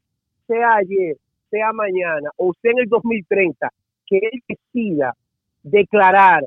sea 0.46 0.76
ayer, 0.76 1.16
sea 1.50 1.72
mañana 1.72 2.30
o 2.36 2.52
sea 2.60 2.72
en 2.72 2.80
el 2.80 2.88
2030, 2.88 3.68
que 4.06 4.18
él 4.18 4.40
decida 4.48 5.14
declarar 5.62 6.44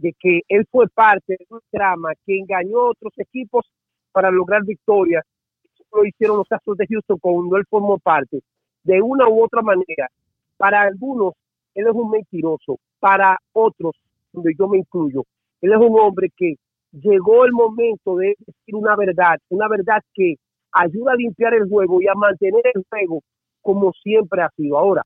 de 0.00 0.14
que 0.18 0.40
él 0.48 0.66
fue 0.70 0.86
parte 0.88 1.36
de 1.38 1.46
un 1.50 1.60
trama 1.70 2.10
que 2.24 2.38
engañó 2.38 2.80
a 2.80 2.90
otros 2.90 3.12
equipos 3.18 3.66
para 4.12 4.30
lograr 4.30 4.64
victorias. 4.64 5.24
Lo 5.92 6.04
hicieron 6.04 6.38
los 6.38 6.50
Astros 6.50 6.76
de 6.78 6.86
Houston 6.86 7.18
cuando 7.18 7.56
él 7.56 7.64
formó 7.68 7.98
parte. 7.98 8.40
De 8.82 9.02
una 9.02 9.28
u 9.28 9.42
otra 9.42 9.60
manera, 9.62 10.08
para 10.56 10.82
algunos, 10.82 11.34
él 11.74 11.86
es 11.86 11.92
un 11.94 12.10
mentiroso. 12.10 12.78
Para 12.98 13.38
otros, 13.52 13.94
donde 14.32 14.52
yo 14.58 14.68
me 14.68 14.78
incluyo, 14.78 15.24
él 15.60 15.72
es 15.72 15.78
un 15.78 15.98
hombre 15.98 16.30
que 16.36 16.54
llegó 16.92 17.44
el 17.44 17.52
momento 17.52 18.16
de 18.16 18.34
decir 18.38 18.74
una 18.74 18.96
verdad, 18.96 19.38
una 19.48 19.68
verdad 19.68 20.00
que 20.14 20.36
ayuda 20.72 21.12
a 21.12 21.16
limpiar 21.16 21.54
el 21.54 21.68
juego 21.68 22.00
y 22.00 22.08
a 22.08 22.14
mantener 22.14 22.62
el 22.74 22.84
juego 22.88 23.22
como 23.60 23.92
siempre 23.92 24.42
ha 24.42 24.50
sido. 24.56 24.78
Ahora, 24.78 25.02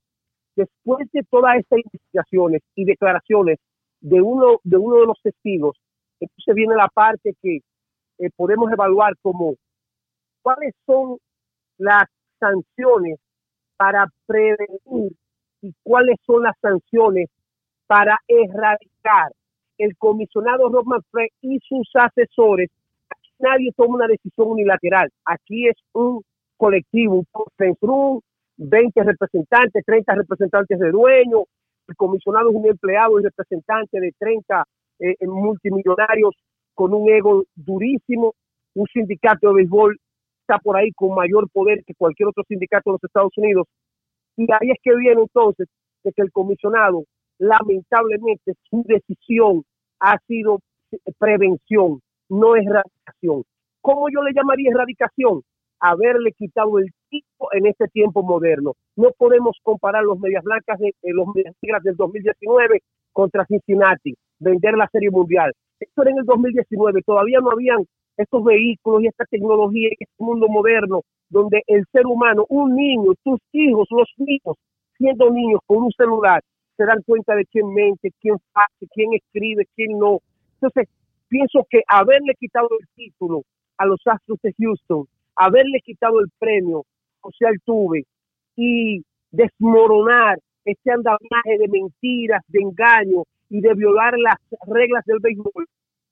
después 0.54 1.08
de 1.12 1.22
todas 1.30 1.56
estas 1.56 1.80
investigaciones 1.84 2.62
y 2.74 2.84
declaraciones 2.84 3.58
de 4.04 4.20
uno 4.20 4.60
de, 4.64 4.76
uno 4.76 4.96
de 4.98 5.06
los 5.06 5.18
testigos, 5.22 5.78
entonces 6.20 6.54
viene 6.54 6.74
la 6.76 6.88
parte 6.88 7.34
que 7.42 7.60
eh, 8.18 8.30
podemos 8.36 8.70
evaluar 8.70 9.14
como 9.22 9.54
cuáles 10.42 10.74
son 10.84 11.16
las 11.78 12.04
sanciones 12.38 13.18
para 13.78 14.06
prevenir 14.26 15.12
y 15.62 15.72
cuáles 15.82 16.16
son 16.26 16.42
las 16.42 16.54
sanciones 16.60 17.30
para 17.86 18.18
erradicar. 18.28 19.32
El 19.78 19.96
comisionado 19.96 20.68
Rob 20.68 20.84
Manfred 20.84 21.28
y 21.40 21.58
sus 21.66 21.88
asesores, 21.94 22.68
aquí 23.08 23.30
nadie 23.38 23.72
toma 23.74 23.96
una 23.96 24.06
decisión 24.06 24.48
unilateral. 24.48 25.10
Aquí 25.24 25.66
es 25.66 25.76
un 25.94 26.22
colectivo, 26.58 27.24
un 27.34 27.76
room, 27.80 28.20
20 28.58 29.02
representantes, 29.02 29.82
30 29.84 30.14
representantes 30.14 30.78
de 30.78 30.90
dueños, 30.90 31.44
el 31.88 31.96
comisionado 31.96 32.50
es 32.50 32.56
un 32.56 32.66
empleado 32.66 33.20
y 33.20 33.24
representante 33.24 34.00
de 34.00 34.12
30 34.18 34.64
eh, 35.00 35.16
multimillonarios 35.26 36.34
con 36.74 36.92
un 36.94 37.08
ego 37.08 37.44
durísimo, 37.54 38.34
un 38.74 38.86
sindicato 38.92 39.48
de 39.48 39.54
béisbol 39.54 39.96
está 40.40 40.58
por 40.58 40.76
ahí 40.76 40.90
con 40.92 41.14
mayor 41.14 41.48
poder 41.50 41.82
que 41.86 41.94
cualquier 41.94 42.28
otro 42.28 42.44
sindicato 42.46 42.90
de 42.90 42.94
los 42.94 43.04
Estados 43.04 43.32
Unidos. 43.36 43.66
Y 44.36 44.44
ahí 44.52 44.70
es 44.70 44.78
que 44.82 44.94
viene 44.96 45.22
entonces 45.22 45.68
de 46.02 46.12
que 46.12 46.22
el 46.22 46.32
comisionado, 46.32 47.04
lamentablemente, 47.38 48.54
su 48.68 48.84
decisión 48.86 49.62
ha 50.00 50.18
sido 50.26 50.58
prevención, 51.18 52.00
no 52.28 52.56
erradicación. 52.56 53.44
¿Cómo 53.80 54.08
yo 54.10 54.22
le 54.22 54.32
llamaría 54.32 54.70
erradicación? 54.70 55.42
Haberle 55.80 56.32
quitado 56.32 56.78
el 56.78 56.90
tipo 57.10 57.48
en 57.52 57.66
este 57.66 57.86
tiempo 57.88 58.22
moderno. 58.22 58.74
No 58.96 59.10
podemos 59.16 59.56
comparar 59.62 60.04
los 60.04 60.18
medias 60.18 60.42
blancas 60.42 60.78
de, 60.78 60.94
los 61.02 61.26
medias 61.34 61.54
negras 61.62 61.82
del 61.82 61.96
2019 61.96 62.82
contra 63.12 63.46
Cincinnati, 63.46 64.14
vender 64.38 64.74
la 64.74 64.88
Serie 64.90 65.10
Mundial. 65.10 65.52
Esto 65.80 66.02
era 66.02 66.10
en 66.12 66.18
el 66.18 66.24
2019, 66.24 67.02
todavía 67.02 67.40
no 67.40 67.50
habían 67.50 67.84
estos 68.16 68.44
vehículos 68.44 69.02
y 69.02 69.06
esta 69.08 69.24
tecnología 69.24 69.88
en 69.88 69.96
este 69.98 70.24
mundo 70.24 70.46
moderno 70.48 71.02
donde 71.28 71.62
el 71.66 71.84
ser 71.90 72.06
humano, 72.06 72.46
un 72.48 72.76
niño, 72.76 73.12
tus 73.24 73.40
hijos, 73.52 73.88
los 73.90 74.08
niños, 74.18 74.56
siendo 74.96 75.30
niños 75.30 75.60
con 75.66 75.78
un 75.82 75.92
celular, 75.92 76.40
se 76.76 76.84
dan 76.84 77.02
cuenta 77.02 77.34
de 77.34 77.44
quién 77.46 77.72
mente, 77.72 78.12
quién 78.20 78.36
hace, 78.54 78.86
quién 78.92 79.12
escribe, 79.14 79.66
quién 79.74 79.98
no. 79.98 80.18
Entonces, 80.54 80.88
pienso 81.28 81.66
que 81.68 81.82
haberle 81.88 82.34
quitado 82.38 82.68
el 82.80 82.86
título 82.94 83.42
a 83.78 83.86
los 83.86 84.00
Astros 84.06 84.38
de 84.42 84.54
Houston 84.58 85.06
haberle 85.36 85.80
quitado 85.80 86.20
el 86.20 86.28
premio 86.38 86.84
José 87.20 87.46
Altuve 87.46 88.04
y 88.56 89.02
desmoronar 89.30 90.38
este 90.64 90.92
andamiaje 90.92 91.58
de 91.58 91.68
mentiras, 91.68 92.42
de 92.48 92.60
engaño 92.60 93.24
y 93.50 93.60
de 93.60 93.74
violar 93.74 94.18
las 94.18 94.36
reglas 94.66 95.04
del 95.06 95.18
béisbol 95.20 95.66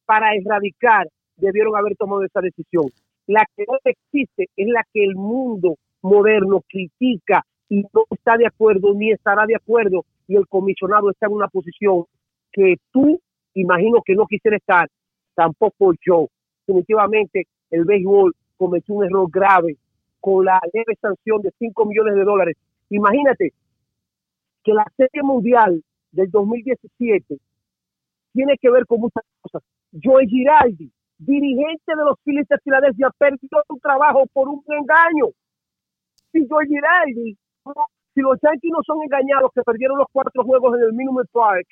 para 0.05 0.35
erradicar, 0.35 1.09
debieron 1.37 1.77
haber 1.77 1.97
tomado 1.97 2.25
esa 2.25 2.41
decisión. 2.41 2.91
La 3.27 3.47
que 3.57 3.65
no 3.67 3.79
existe 3.85 4.49
es 4.57 4.67
la 4.69 4.85
que 4.93 5.05
el 5.05 5.15
mundo 5.15 5.77
moderno 6.03 6.63
critica 6.69 7.45
y 7.69 7.83
no 7.83 8.05
está 8.11 8.37
de 8.37 8.47
acuerdo 8.47 8.93
ni 8.95 9.13
estará 9.13 9.47
de 9.47 9.57
acuerdo 9.57 10.05
y 10.29 10.37
el 10.37 10.47
comisionado 10.49 11.11
está 11.11 11.27
en 11.27 11.33
una 11.33 11.49
posición 11.49 12.05
que 12.53 12.77
tú 12.91 13.21
imagino 13.55 14.03
que 14.05 14.15
no 14.15 14.27
quisiera 14.27 14.57
estar, 14.57 14.89
tampoco 15.35 15.95
yo. 16.05 16.29
Definitivamente 16.67 17.47
el 17.71 17.85
béisbol 17.85 18.35
cometió 18.57 18.95
un 18.95 19.05
error 19.05 19.29
grave 19.31 19.77
con 20.21 20.45
la 20.45 20.61
leve 20.73 20.97
sanción 21.01 21.43
de 21.43 21.53
5 21.59 21.85
millones 21.87 22.15
de 22.15 22.25
dólares. 22.25 22.57
Imagínate 22.91 23.53
que 24.63 24.73
la 24.73 24.87
Serie 24.97 25.23
Mundial 25.23 25.83
del 26.13 26.31
2017 26.31 27.39
tiene 28.33 28.57
que 28.61 28.71
ver 28.71 28.87
con 28.87 29.01
muchas 29.01 29.25
cosas. 29.41 29.63
Joey 30.03 30.27
Giraldi, 30.29 30.91
dirigente 31.19 31.93
de 31.97 32.05
los 32.05 32.19
Phillies 32.25 32.49
de 32.49 32.59
Filadelfia, 32.59 33.11
perdió 33.19 33.63
su 33.67 33.79
trabajo 33.79 34.25
por 34.33 34.49
un 34.49 34.63
engaño. 34.69 35.33
Si 36.33 36.47
Joey 36.49 36.69
Giraldi, 36.69 37.37
si 38.15 38.21
los 38.21 38.39
Yankees 38.41 38.73
no 38.73 38.83
son 38.87 39.03
engañados 39.03 39.51
que 39.55 39.63
perdieron 39.63 39.99
los 39.99 40.07
cuatro 40.13 40.45
juegos 40.45 40.77
en 40.77 40.85
el 40.85 40.93
Minimum 40.93 41.25
Park, 41.33 41.67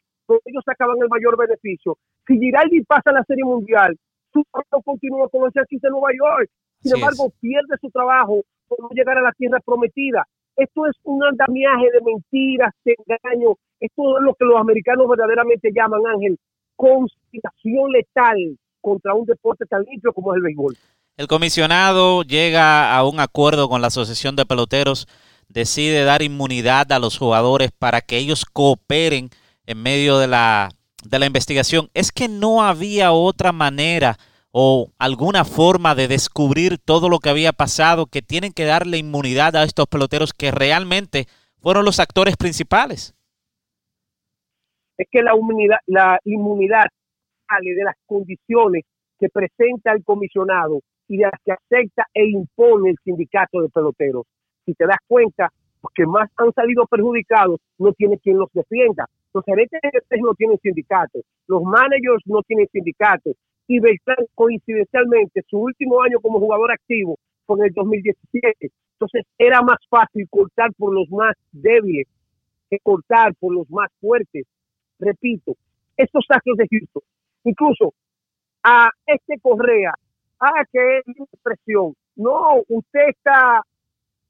ellos 0.44 0.62
sacaban 0.64 0.96
el 1.00 1.08
mayor 1.08 1.36
beneficio. 1.36 1.98
Si 2.26 2.38
Giraldi 2.38 2.82
pasa 2.84 3.12
la 3.12 3.24
Serie 3.24 3.44
Mundial, 3.44 3.96
su 4.32 4.44
trabajo 4.50 4.82
continúa 4.82 5.28
con 5.28 5.44
los 5.44 5.52
Yankees 5.54 5.80
de 5.80 5.90
Nueva 5.90 6.10
York. 6.18 6.50
Sin 6.82 6.94
embargo, 6.94 7.30
pierde 7.40 7.76
su 7.80 7.90
trabajo 7.90 8.42
por 8.68 8.80
no 8.80 8.88
llegar 8.92 9.18
a 9.18 9.22
la 9.22 9.32
tierra 9.32 9.60
prometida. 9.64 10.26
Esto 10.56 10.86
es 10.86 10.96
un 11.04 11.22
andamiaje 11.24 11.86
de 11.92 12.00
mentiras, 12.04 12.74
de 12.84 12.94
engaños. 12.98 13.54
Esto 13.78 14.18
es 14.18 14.24
lo 14.24 14.34
que 14.34 14.44
los 14.44 14.60
americanos 14.60 15.08
verdaderamente 15.08 15.70
llaman, 15.74 16.00
Ángel, 16.14 16.38
conspiración 16.76 17.90
letal 17.92 18.58
contra 18.80 19.14
un 19.14 19.26
deporte 19.26 19.66
tan 19.66 19.82
limpio 19.84 20.12
como 20.12 20.32
es 20.32 20.38
el 20.38 20.42
béisbol. 20.42 20.76
El 21.16 21.26
comisionado 21.26 22.22
llega 22.22 22.96
a 22.96 23.06
un 23.06 23.20
acuerdo 23.20 23.68
con 23.68 23.80
la 23.82 23.88
Asociación 23.88 24.36
de 24.36 24.46
Peloteros, 24.46 25.06
decide 25.48 26.04
dar 26.04 26.22
inmunidad 26.22 26.90
a 26.92 26.98
los 26.98 27.18
jugadores 27.18 27.70
para 27.72 28.00
que 28.00 28.16
ellos 28.16 28.46
cooperen 28.46 29.28
en 29.66 29.82
medio 29.82 30.18
de 30.18 30.28
la, 30.28 30.70
de 31.04 31.18
la 31.18 31.26
investigación. 31.26 31.88
Es 31.94 32.12
que 32.12 32.28
no 32.28 32.62
había 32.62 33.12
otra 33.12 33.52
manera 33.52 34.16
o 34.52 34.90
alguna 34.98 35.44
forma 35.44 35.94
de 35.94 36.08
descubrir 36.08 36.78
todo 36.78 37.08
lo 37.08 37.20
que 37.20 37.30
había 37.30 37.52
pasado, 37.52 38.06
que 38.06 38.22
tienen 38.22 38.52
que 38.52 38.64
darle 38.64 38.98
inmunidad 38.98 39.54
a 39.56 39.64
estos 39.64 39.86
peloteros 39.86 40.32
que 40.32 40.50
realmente 40.50 41.26
fueron 41.60 41.84
los 41.84 42.00
actores 42.00 42.36
principales? 42.36 43.14
Es 44.98 45.06
que 45.10 45.22
la 45.22 45.32
inmunidad, 46.24 46.86
sale 47.48 47.74
de 47.74 47.84
las 47.84 47.94
condiciones 48.06 48.84
que 49.18 49.28
presenta 49.28 49.92
el 49.92 50.04
comisionado 50.04 50.80
y 51.08 51.16
de 51.16 51.24
las 51.24 51.40
que 51.44 51.52
acepta 51.52 52.06
e 52.14 52.28
impone 52.28 52.90
el 52.90 52.96
sindicato 53.04 53.60
de 53.60 53.68
peloteros. 53.68 54.24
Si 54.64 54.74
te 54.74 54.86
das 54.86 54.98
cuenta, 55.06 55.48
los 55.82 55.92
que 55.94 56.06
más 56.06 56.30
han 56.36 56.52
salido 56.52 56.86
perjudicados 56.86 57.60
no 57.78 57.92
tiene 57.92 58.18
quien 58.18 58.38
los 58.38 58.48
defienda. 58.52 59.06
Los 59.32 59.44
gerentes 59.44 59.80
no 60.20 60.34
tienen 60.34 60.58
sindicato, 60.58 61.20
los 61.46 61.62
managers 61.62 62.22
no 62.26 62.42
tienen 62.42 62.66
sindicato, 62.72 63.30
y 63.68 63.78
Beltrán 63.78 64.26
coincidencialmente 64.34 65.42
su 65.48 65.58
último 65.58 66.02
año 66.02 66.18
como 66.20 66.40
jugador 66.40 66.72
activo 66.72 67.16
fue 67.46 67.58
en 67.60 67.66
el 67.66 67.72
2017. 67.72 68.70
Entonces 68.94 69.24
era 69.38 69.62
más 69.62 69.78
fácil 69.88 70.26
cortar 70.28 70.70
por 70.76 70.92
los 70.92 71.08
más 71.10 71.34
débiles 71.52 72.08
que 72.68 72.78
cortar 72.82 73.32
por 73.38 73.54
los 73.54 73.70
más 73.70 73.88
fuertes. 74.00 74.44
Repito, 74.98 75.56
estos 75.96 76.24
actos 76.28 76.56
de 76.56 76.66
Houston, 76.68 77.02
incluso 77.44 77.94
a 78.64 78.90
este 79.06 79.38
Correa, 79.40 79.94
ah, 80.40 80.64
que 80.72 80.98
es 80.98 81.04
presión. 81.42 81.94
No, 82.16 82.62
usted 82.68 83.08
está 83.08 83.62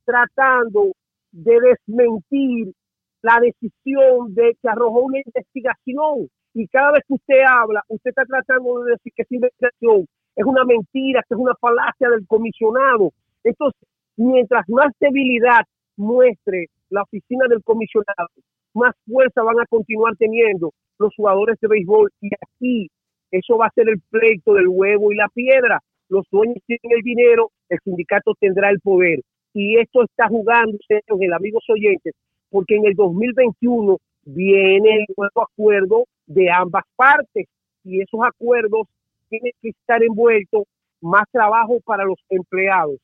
tratando 0.04 0.92
de 1.33 1.61
desmentir 1.61 2.75
la 3.23 3.39
decisión 3.41 4.35
de 4.35 4.57
que 4.61 4.69
arrojó 4.69 5.00
una 5.00 5.19
investigación 5.25 6.29
y 6.55 6.67
cada 6.69 6.93
vez 6.93 7.03
que 7.07 7.15
usted 7.15 7.43
habla, 7.47 7.83
usted 7.89 8.11
está 8.11 8.25
tratando 8.25 8.83
de 8.83 8.93
decir 8.93 9.12
que 9.15 9.23
esa 9.23 9.35
investigación 9.35 10.07
es 10.35 10.45
una 10.45 10.65
mentira, 10.65 11.23
que 11.29 11.35
es 11.35 11.41
una 11.41 11.55
falacia 11.61 12.09
del 12.09 12.27
comisionado. 12.27 13.12
Entonces, 13.45 13.81
mientras 14.17 14.69
más 14.69 14.93
debilidad 14.99 15.62
muestre 15.97 16.67
la 16.89 17.03
oficina 17.03 17.47
del 17.49 17.62
comisionado, 17.62 18.29
más 18.75 18.95
fuerza 19.07 19.43
van 19.43 19.61
a 19.61 19.67
continuar 19.67 20.17
teniendo 20.17 20.73
los 20.99 21.15
jugadores 21.15 21.57
de 21.61 21.69
béisbol. 21.69 22.11
Y 22.21 22.31
aquí 22.35 22.91
eso 23.31 23.57
va 23.57 23.67
a 23.67 23.75
ser 23.75 23.89
el 23.89 24.00
pleito 24.11 24.55
del 24.55 24.69
huevo 24.69 25.12
y 25.12 25.17
la 25.17 25.29
piedra. 25.29 25.81
Los 26.09 26.27
dueños 26.31 26.59
tienen 26.67 26.99
el 26.99 27.03
dinero, 27.03 27.50
el 27.69 27.79
sindicato 27.85 28.35
tendrá 28.41 28.71
el 28.71 28.81
poder. 28.81 29.21
Y 29.55 29.79
esto 29.79 30.03
está 30.03 30.29
jugándose, 30.29 31.03
el 31.07 31.33
amigos 31.33 31.65
oyentes, 31.69 32.15
porque 32.50 32.76
en 32.76 32.87
el 32.87 32.95
2021 32.95 33.99
viene 34.25 34.97
el 34.97 35.07
nuevo 35.16 35.42
acuerdo 35.42 36.04
de 36.26 36.50
ambas 36.50 36.85
partes 36.97 37.47
y 37.85 38.00
esos 38.00 38.21
acuerdos 38.23 38.87
tienen 39.28 39.52
que 39.62 39.71
estar 39.71 40.02
envueltos 40.02 40.64
más 41.00 41.25
trabajo 41.33 41.80
para 41.85 42.04
los 42.04 42.19
empleados. 42.28 42.99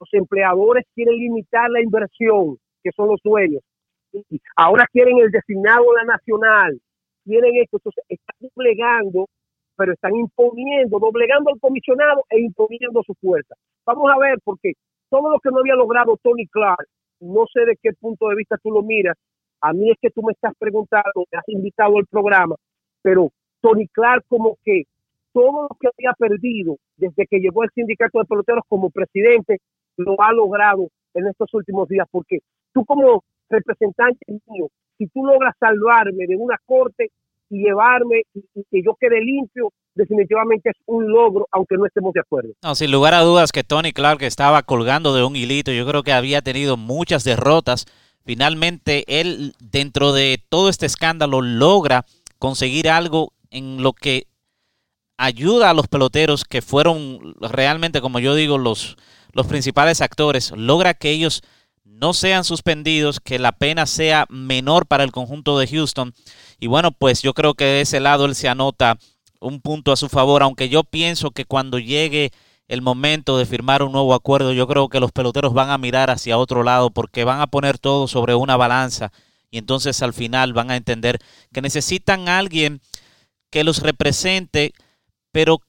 Los 0.00 0.08
empleadores 0.12 0.84
quieren 0.94 1.14
limitar 1.14 1.70
la 1.70 1.82
inversión, 1.82 2.58
que 2.82 2.90
son 2.96 3.08
los 3.08 3.20
dueños. 3.22 3.62
Ahora 4.56 4.86
quieren 4.92 5.18
el 5.18 5.30
designado 5.30 5.84
de 5.84 6.04
la 6.04 6.14
nacional, 6.14 6.80
quieren 7.24 7.56
esto, 7.56 7.76
entonces 7.76 8.04
están 8.08 8.36
doblegando, 8.40 9.28
pero 9.76 9.92
están 9.92 10.14
imponiendo, 10.16 10.98
doblegando 10.98 11.50
al 11.50 11.60
comisionado 11.60 12.24
e 12.30 12.40
imponiendo 12.40 13.02
su 13.04 13.14
fuerza. 13.14 13.54
Vamos 13.86 14.10
a 14.12 14.18
ver, 14.18 14.38
porque 14.44 14.72
todo 15.08 15.30
lo 15.30 15.38
que 15.40 15.50
no 15.50 15.60
había 15.60 15.74
logrado 15.74 16.18
Tony 16.22 16.46
Clark, 16.46 16.86
no 17.22 17.44
sé 17.52 17.64
de 17.64 17.76
qué 17.82 17.92
punto 17.92 18.28
de 18.28 18.36
vista 18.36 18.56
tú 18.62 18.70
lo 18.70 18.82
miras, 18.82 19.16
a 19.60 19.72
mí 19.72 19.90
es 19.90 19.96
que 20.00 20.10
tú 20.10 20.22
me 20.22 20.32
estás 20.32 20.52
preguntando, 20.58 21.24
me 21.30 21.38
has 21.38 21.48
invitado 21.48 21.96
al 21.96 22.06
programa, 22.06 22.56
pero 23.00 23.30
Tony 23.60 23.86
Clark 23.88 24.24
como 24.28 24.58
que 24.64 24.84
todo 25.32 25.62
lo 25.62 25.76
que 25.80 25.88
había 25.88 26.12
perdido 26.18 26.76
desde 26.96 27.26
que 27.26 27.38
llegó 27.38 27.64
el 27.64 27.70
sindicato 27.74 28.18
de 28.18 28.24
peloteros 28.26 28.64
como 28.68 28.90
presidente, 28.90 29.58
lo 29.96 30.20
ha 30.20 30.32
logrado 30.32 30.88
en 31.14 31.26
estos 31.28 31.52
últimos 31.54 31.88
días, 31.88 32.06
porque 32.10 32.40
tú 32.72 32.84
como 32.84 33.22
representante 33.48 34.24
mío, 34.46 34.68
si 34.98 35.06
tú 35.08 35.24
logras 35.24 35.54
salvarme 35.58 36.26
de 36.26 36.36
una 36.36 36.56
corte 36.64 37.10
y 37.50 37.62
llevarme 37.64 38.22
y, 38.34 38.64
que 38.70 38.82
yo 38.82 38.94
quede 38.98 39.20
limpio, 39.20 39.70
definitivamente 39.94 40.70
es 40.70 40.76
un 40.86 41.10
logro, 41.10 41.46
aunque 41.52 41.76
no 41.76 41.86
estemos 41.86 42.12
de 42.12 42.20
acuerdo. 42.20 42.50
No, 42.62 42.74
sin 42.74 42.90
lugar 42.90 43.14
a 43.14 43.22
dudas 43.22 43.52
que 43.52 43.64
Tony 43.64 43.92
Clark 43.92 44.22
estaba 44.22 44.62
colgando 44.62 45.14
de 45.14 45.24
un 45.24 45.36
hilito, 45.36 45.72
yo 45.72 45.86
creo 45.86 46.02
que 46.02 46.12
había 46.12 46.42
tenido 46.42 46.76
muchas 46.76 47.24
derrotas. 47.24 47.86
Finalmente, 48.24 49.04
él, 49.06 49.54
dentro 49.58 50.12
de 50.12 50.42
todo 50.48 50.68
este 50.68 50.86
escándalo, 50.86 51.42
logra 51.42 52.04
conseguir 52.38 52.88
algo 52.88 53.32
en 53.50 53.82
lo 53.82 53.92
que 53.92 54.26
ayuda 55.18 55.70
a 55.70 55.74
los 55.74 55.88
peloteros 55.88 56.44
que 56.44 56.62
fueron 56.62 57.34
realmente, 57.40 58.00
como 58.00 58.18
yo 58.18 58.34
digo, 58.34 58.58
los, 58.58 58.96
los 59.32 59.46
principales 59.46 60.00
actores, 60.00 60.52
logra 60.56 60.94
que 60.94 61.10
ellos 61.10 61.42
no 61.84 62.14
sean 62.14 62.42
suspendidos, 62.42 63.20
que 63.20 63.38
la 63.38 63.52
pena 63.52 63.86
sea 63.86 64.26
menor 64.28 64.86
para 64.86 65.04
el 65.04 65.12
conjunto 65.12 65.58
de 65.58 65.68
Houston. 65.68 66.12
Y 66.58 66.66
bueno, 66.66 66.90
pues 66.90 67.22
yo 67.22 67.34
creo 67.34 67.54
que 67.54 67.64
de 67.64 67.80
ese 67.82 68.00
lado 68.00 68.24
él 68.24 68.34
se 68.34 68.48
anota 68.48 68.98
un 69.42 69.60
punto 69.60 69.92
a 69.92 69.96
su 69.96 70.08
favor, 70.08 70.42
aunque 70.42 70.68
yo 70.68 70.84
pienso 70.84 71.30
que 71.30 71.44
cuando 71.44 71.78
llegue 71.78 72.32
el 72.68 72.80
momento 72.80 73.36
de 73.36 73.44
firmar 73.44 73.82
un 73.82 73.92
nuevo 73.92 74.14
acuerdo, 74.14 74.52
yo 74.52 74.66
creo 74.66 74.88
que 74.88 75.00
los 75.00 75.12
peloteros 75.12 75.52
van 75.52 75.70
a 75.70 75.78
mirar 75.78 76.10
hacia 76.10 76.38
otro 76.38 76.62
lado 76.62 76.90
porque 76.90 77.24
van 77.24 77.40
a 77.40 77.46
poner 77.46 77.78
todo 77.78 78.08
sobre 78.08 78.34
una 78.34 78.56
balanza 78.56 79.12
y 79.50 79.58
entonces 79.58 80.00
al 80.02 80.14
final 80.14 80.54
van 80.54 80.70
a 80.70 80.76
entender 80.76 81.18
que 81.52 81.60
necesitan 81.60 82.28
a 82.28 82.38
alguien 82.38 82.80
que 83.50 83.64
los 83.64 83.80
represente, 83.82 84.72
pero 85.30 85.60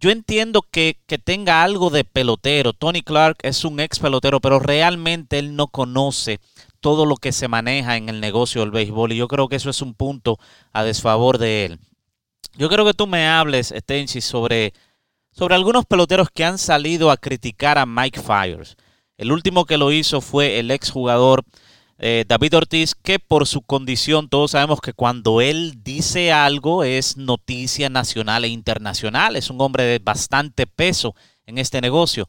yo 0.00 0.10
entiendo 0.10 0.62
que, 0.62 0.96
tenga 1.24 1.64
algo 1.64 1.90
de 1.90 2.04
pelotero. 2.04 2.72
Tony 2.72 3.02
Clark 3.02 3.38
es 3.42 3.64
un 3.64 3.80
ex 3.80 3.98
pelotero, 3.98 4.40
pero 4.40 4.60
realmente 4.60 5.40
él 5.40 5.56
no 5.56 5.66
conoce 5.66 6.38
todo 6.80 7.06
lo 7.06 7.16
que 7.16 7.32
se 7.32 7.48
maneja 7.48 7.96
en 7.96 8.08
el 8.08 8.20
negocio 8.20 8.60
del 8.60 8.70
béisbol 8.70 9.12
y 9.12 9.16
yo 9.16 9.26
creo 9.26 9.48
que 9.48 9.56
eso 9.56 9.70
es 9.70 9.82
un 9.82 9.94
punto 9.94 10.38
a 10.72 10.84
desfavor 10.84 11.38
de 11.38 11.64
él. 11.64 11.80
Yo 12.56 12.68
creo 12.68 12.84
que 12.84 12.94
tú 12.94 13.06
me 13.06 13.26
hables, 13.28 13.72
Stenchi, 13.76 14.20
sobre, 14.20 14.72
sobre 15.32 15.54
algunos 15.54 15.86
peloteros 15.86 16.28
que 16.32 16.44
han 16.44 16.58
salido 16.58 17.10
a 17.10 17.16
criticar 17.16 17.78
a 17.78 17.86
Mike 17.86 18.20
Fires. 18.20 18.76
El 19.16 19.32
último 19.32 19.64
que 19.64 19.78
lo 19.78 19.92
hizo 19.92 20.20
fue 20.20 20.58
el 20.58 20.70
ex 20.70 20.90
jugador 20.90 21.44
eh, 22.00 22.24
David 22.28 22.56
Ortiz, 22.56 22.94
que 22.94 23.18
por 23.18 23.46
su 23.46 23.62
condición 23.62 24.28
todos 24.28 24.52
sabemos 24.52 24.80
que 24.80 24.92
cuando 24.92 25.40
él 25.40 25.82
dice 25.82 26.30
algo 26.30 26.84
es 26.84 27.16
noticia 27.16 27.88
nacional 27.88 28.44
e 28.44 28.48
internacional, 28.48 29.34
es 29.34 29.50
un 29.50 29.60
hombre 29.60 29.82
de 29.82 29.98
bastante 29.98 30.68
peso 30.68 31.16
en 31.46 31.58
este 31.58 31.80
negocio. 31.80 32.28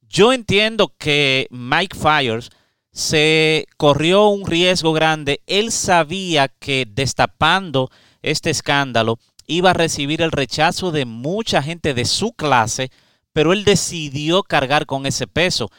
Yo 0.00 0.32
entiendo 0.32 0.94
que 0.96 1.48
Mike 1.50 1.96
Fires 1.96 2.48
se 2.90 3.66
corrió 3.76 4.28
un 4.28 4.46
riesgo 4.46 4.94
grande. 4.94 5.42
Él 5.46 5.70
sabía 5.70 6.48
que 6.48 6.86
destapando 6.88 7.90
este 8.22 8.50
escándalo 8.50 9.18
iba 9.46 9.70
a 9.70 9.74
recibir 9.74 10.22
el 10.22 10.30
rechazo 10.30 10.92
de 10.92 11.04
mucha 11.04 11.62
gente 11.62 11.94
de 11.94 12.04
su 12.04 12.32
clase, 12.32 12.90
pero 13.32 13.52
él 13.52 13.64
decidió 13.64 14.42
cargar 14.42 14.86
con 14.86 15.06
ese 15.06 15.26
peso. 15.26 15.70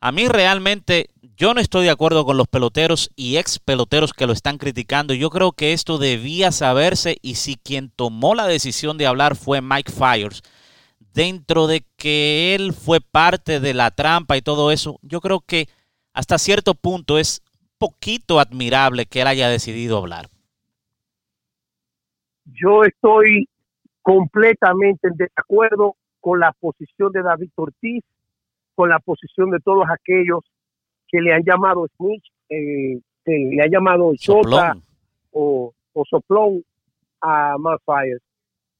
A 0.00 0.12
mí 0.12 0.28
realmente 0.28 1.10
yo 1.36 1.54
no 1.54 1.60
estoy 1.60 1.84
de 1.84 1.90
acuerdo 1.90 2.24
con 2.24 2.36
los 2.36 2.48
peloteros 2.48 3.10
y 3.16 3.36
ex 3.36 3.58
peloteros 3.58 4.12
que 4.12 4.26
lo 4.26 4.32
están 4.32 4.58
criticando. 4.58 5.14
Yo 5.14 5.30
creo 5.30 5.52
que 5.52 5.72
esto 5.72 5.98
debía 5.98 6.52
saberse 6.52 7.18
y 7.20 7.34
si 7.34 7.56
quien 7.56 7.90
tomó 7.90 8.34
la 8.34 8.46
decisión 8.46 8.96
de 8.96 9.06
hablar 9.06 9.36
fue 9.36 9.60
Mike 9.60 9.92
Fires, 9.92 10.42
dentro 11.12 11.66
de 11.66 11.84
que 11.96 12.54
él 12.54 12.72
fue 12.72 13.00
parte 13.00 13.60
de 13.60 13.74
la 13.74 13.90
trampa 13.90 14.36
y 14.36 14.42
todo 14.42 14.70
eso, 14.70 14.98
yo 15.02 15.20
creo 15.20 15.40
que 15.40 15.68
hasta 16.12 16.38
cierto 16.38 16.74
punto 16.74 17.18
es 17.18 17.42
poquito 17.76 18.40
admirable 18.40 19.06
que 19.06 19.20
él 19.20 19.26
haya 19.26 19.48
decidido 19.48 19.98
hablar. 19.98 20.28
Yo 22.52 22.84
estoy 22.84 23.48
completamente 24.02 25.08
en 25.08 25.16
desacuerdo 25.16 25.96
con 26.20 26.40
la 26.40 26.52
posición 26.52 27.12
de 27.12 27.22
David 27.22 27.50
Ortiz 27.56 28.04
con 28.78 28.90
la 28.90 29.00
posición 29.00 29.50
de 29.50 29.58
todos 29.58 29.86
aquellos 29.90 30.44
que 31.08 31.20
le 31.20 31.34
han 31.34 31.42
llamado 31.42 31.88
Smith, 31.96 32.22
eh, 32.48 33.00
le 33.26 33.60
han 33.60 33.70
llamado 33.70 34.12
Chota 34.14 34.76
o, 35.32 35.74
o, 35.92 36.04
Soplón 36.04 36.62
a 37.20 37.56
Malfire. 37.58 38.18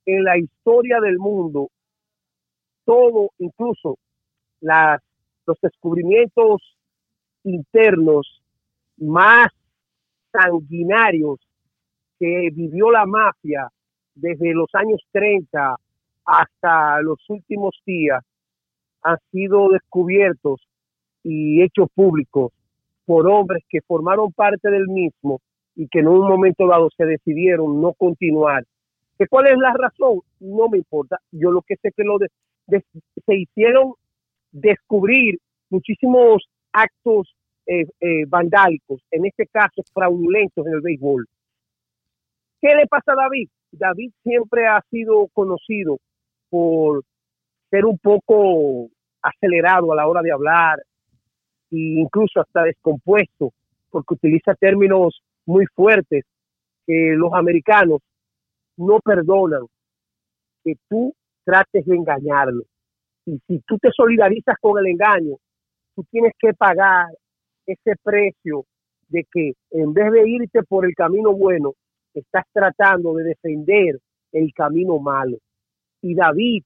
En 0.06 0.22
la 0.22 0.38
historia 0.38 1.00
del 1.00 1.18
mundo, 1.18 1.68
todo, 2.84 3.30
incluso 3.38 3.98
las, 4.60 5.02
los 5.46 5.58
descubrimientos 5.60 6.62
internos 7.42 8.40
más 8.98 9.48
sanguinarios 10.30 11.40
que 12.18 12.50
vivió 12.52 12.90
la 12.90 13.06
mafia 13.06 13.68
desde 14.14 14.52
los 14.52 14.68
años 14.74 15.00
30 15.12 15.76
hasta 16.24 17.00
los 17.02 17.18
últimos 17.28 17.80
días, 17.86 18.22
han 19.02 19.16
sido 19.30 19.70
descubiertos 19.70 20.60
y 21.22 21.62
hechos 21.62 21.88
públicos 21.94 22.52
por 23.06 23.26
hombres 23.28 23.64
que 23.68 23.80
formaron 23.86 24.32
parte 24.32 24.70
del 24.70 24.88
mismo 24.88 25.40
y 25.74 25.88
que 25.88 26.00
en 26.00 26.08
un 26.08 26.28
momento 26.28 26.66
dado 26.66 26.88
se 26.96 27.06
decidieron 27.06 27.80
no 27.80 27.92
continuar. 27.94 28.64
¿Que 29.18 29.26
¿Cuál 29.26 29.46
es 29.46 29.56
la 29.56 29.72
razón? 29.72 30.20
No 30.40 30.68
me 30.68 30.78
importa. 30.78 31.18
Yo 31.32 31.50
lo 31.50 31.62
que 31.62 31.76
sé 31.76 31.92
que 31.96 32.04
lo 32.04 32.18
de, 32.18 32.28
se 33.24 33.34
hicieron 33.34 33.94
descubrir 34.52 35.38
muchísimos 35.70 36.48
actos 36.72 37.34
eh, 37.66 37.84
eh, 38.00 38.24
vandálicos, 38.26 39.00
en 39.10 39.26
este 39.26 39.46
caso 39.46 39.82
fraudulentos 39.92 40.66
en 40.66 40.74
el 40.74 40.80
béisbol. 40.80 41.26
¿Qué 42.60 42.74
le 42.74 42.86
pasa 42.86 43.12
a 43.12 43.16
David? 43.16 43.48
David 43.70 44.10
siempre 44.22 44.66
ha 44.66 44.80
sido 44.90 45.28
conocido 45.32 45.98
por 46.50 47.04
ser 47.70 47.84
un 47.84 47.98
poco 47.98 48.88
acelerado 49.22 49.92
a 49.92 49.96
la 49.96 50.08
hora 50.08 50.22
de 50.22 50.32
hablar 50.32 50.78
e 51.70 52.00
incluso 52.00 52.40
hasta 52.40 52.62
descompuesto 52.62 53.52
porque 53.90 54.14
utiliza 54.14 54.54
términos 54.54 55.22
muy 55.46 55.66
fuertes 55.74 56.24
que 56.86 57.14
los 57.16 57.32
americanos 57.34 58.00
no 58.76 59.00
perdonan 59.00 59.66
que 60.64 60.74
tú 60.88 61.14
trates 61.44 61.84
de 61.84 61.96
engañarlo. 61.96 62.64
Y 63.26 63.38
si 63.46 63.58
tú 63.60 63.78
te 63.78 63.90
solidarizas 63.94 64.56
con 64.60 64.78
el 64.78 64.86
engaño, 64.86 65.36
tú 65.94 66.04
tienes 66.10 66.32
que 66.38 66.54
pagar 66.54 67.06
ese 67.66 67.94
precio 68.02 68.64
de 69.08 69.24
que 69.30 69.52
en 69.70 69.92
vez 69.92 70.10
de 70.12 70.28
irte 70.28 70.62
por 70.62 70.86
el 70.86 70.94
camino 70.94 71.32
bueno, 71.32 71.74
estás 72.14 72.44
tratando 72.52 73.14
de 73.14 73.24
defender 73.24 73.98
el 74.32 74.52
camino 74.52 74.98
malo. 74.98 75.38
Y 76.02 76.14
David 76.14 76.62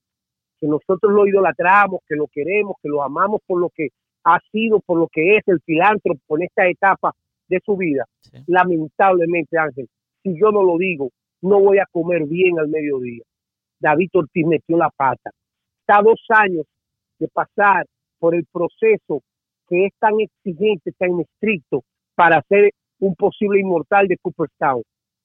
que 0.63 0.69
nosotros 0.69 1.13
lo 1.13 1.27
idolatramos, 1.27 2.03
que 2.07 2.15
lo 2.15 2.29
queremos, 2.29 2.77
que 2.81 2.89
lo 2.89 3.03
amamos 3.03 3.41
por 3.49 3.61
lo 3.61 3.69
que 3.75 3.89
ha 4.23 4.39
sido, 4.53 4.79
por 4.79 4.97
lo 4.97 5.09
que 5.09 5.37
es 5.37 5.43
el 5.49 5.61
filántropo 5.67 6.39
en 6.39 6.45
esta 6.45 6.69
etapa 6.69 7.13
de 7.49 7.61
su 7.65 7.77
vida. 7.77 8.05
Lamentablemente, 8.47 9.59
Ángel, 9.59 9.89
si 10.23 10.39
yo 10.39 10.53
no 10.53 10.63
lo 10.63 10.79
digo, 10.79 11.11
no 11.41 11.59
voy 11.59 11.79
a 11.79 11.87
comer 11.91 12.27
bien 12.27 12.61
al 12.61 12.69
mediodía. 12.69 13.25
David 13.81 14.11
Ortiz 14.13 14.47
metió 14.47 14.77
la 14.77 14.89
pata. 14.91 15.31
Está 15.81 16.01
dos 16.01 16.25
años 16.29 16.65
de 17.19 17.27
pasar 17.27 17.85
por 18.21 18.37
el 18.37 18.47
proceso 18.53 19.21
que 19.69 19.87
es 19.87 19.93
tan 19.99 20.21
exigente, 20.21 20.93
tan 20.97 21.19
estricto 21.19 21.83
para 22.15 22.41
ser 22.49 22.71
un 23.01 23.17
posible 23.17 23.59
inmortal 23.59 24.07
de 24.07 24.17
Cooperstown. 24.19 24.83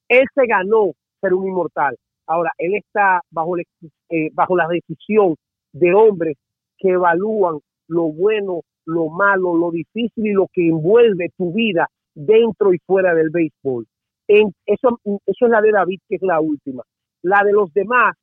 Él 0.08 0.24
se 0.34 0.46
ganó 0.46 0.92
ser 1.20 1.34
un 1.34 1.46
inmortal. 1.46 1.96
Ahora, 2.26 2.52
él 2.58 2.74
está 2.74 3.20
bajo, 3.30 3.56
eh, 3.58 4.30
bajo 4.32 4.56
la 4.56 4.68
decisión 4.68 5.34
de 5.72 5.94
hombres 5.94 6.36
que 6.78 6.90
evalúan 6.90 7.58
lo 7.88 8.12
bueno, 8.12 8.62
lo 8.84 9.08
malo, 9.08 9.56
lo 9.56 9.70
difícil 9.70 10.26
y 10.26 10.32
lo 10.32 10.46
que 10.52 10.68
envuelve 10.68 11.30
tu 11.36 11.52
vida 11.52 11.88
dentro 12.14 12.72
y 12.72 12.78
fuera 12.86 13.14
del 13.14 13.30
béisbol. 13.30 13.86
Eso 14.26 15.00
es 15.26 15.50
la 15.50 15.60
de 15.60 15.72
David, 15.72 16.00
que 16.08 16.16
es 16.16 16.22
la 16.22 16.40
última. 16.40 16.82
La 17.22 17.42
de 17.44 17.52
los 17.52 17.72
demás, 17.72 18.14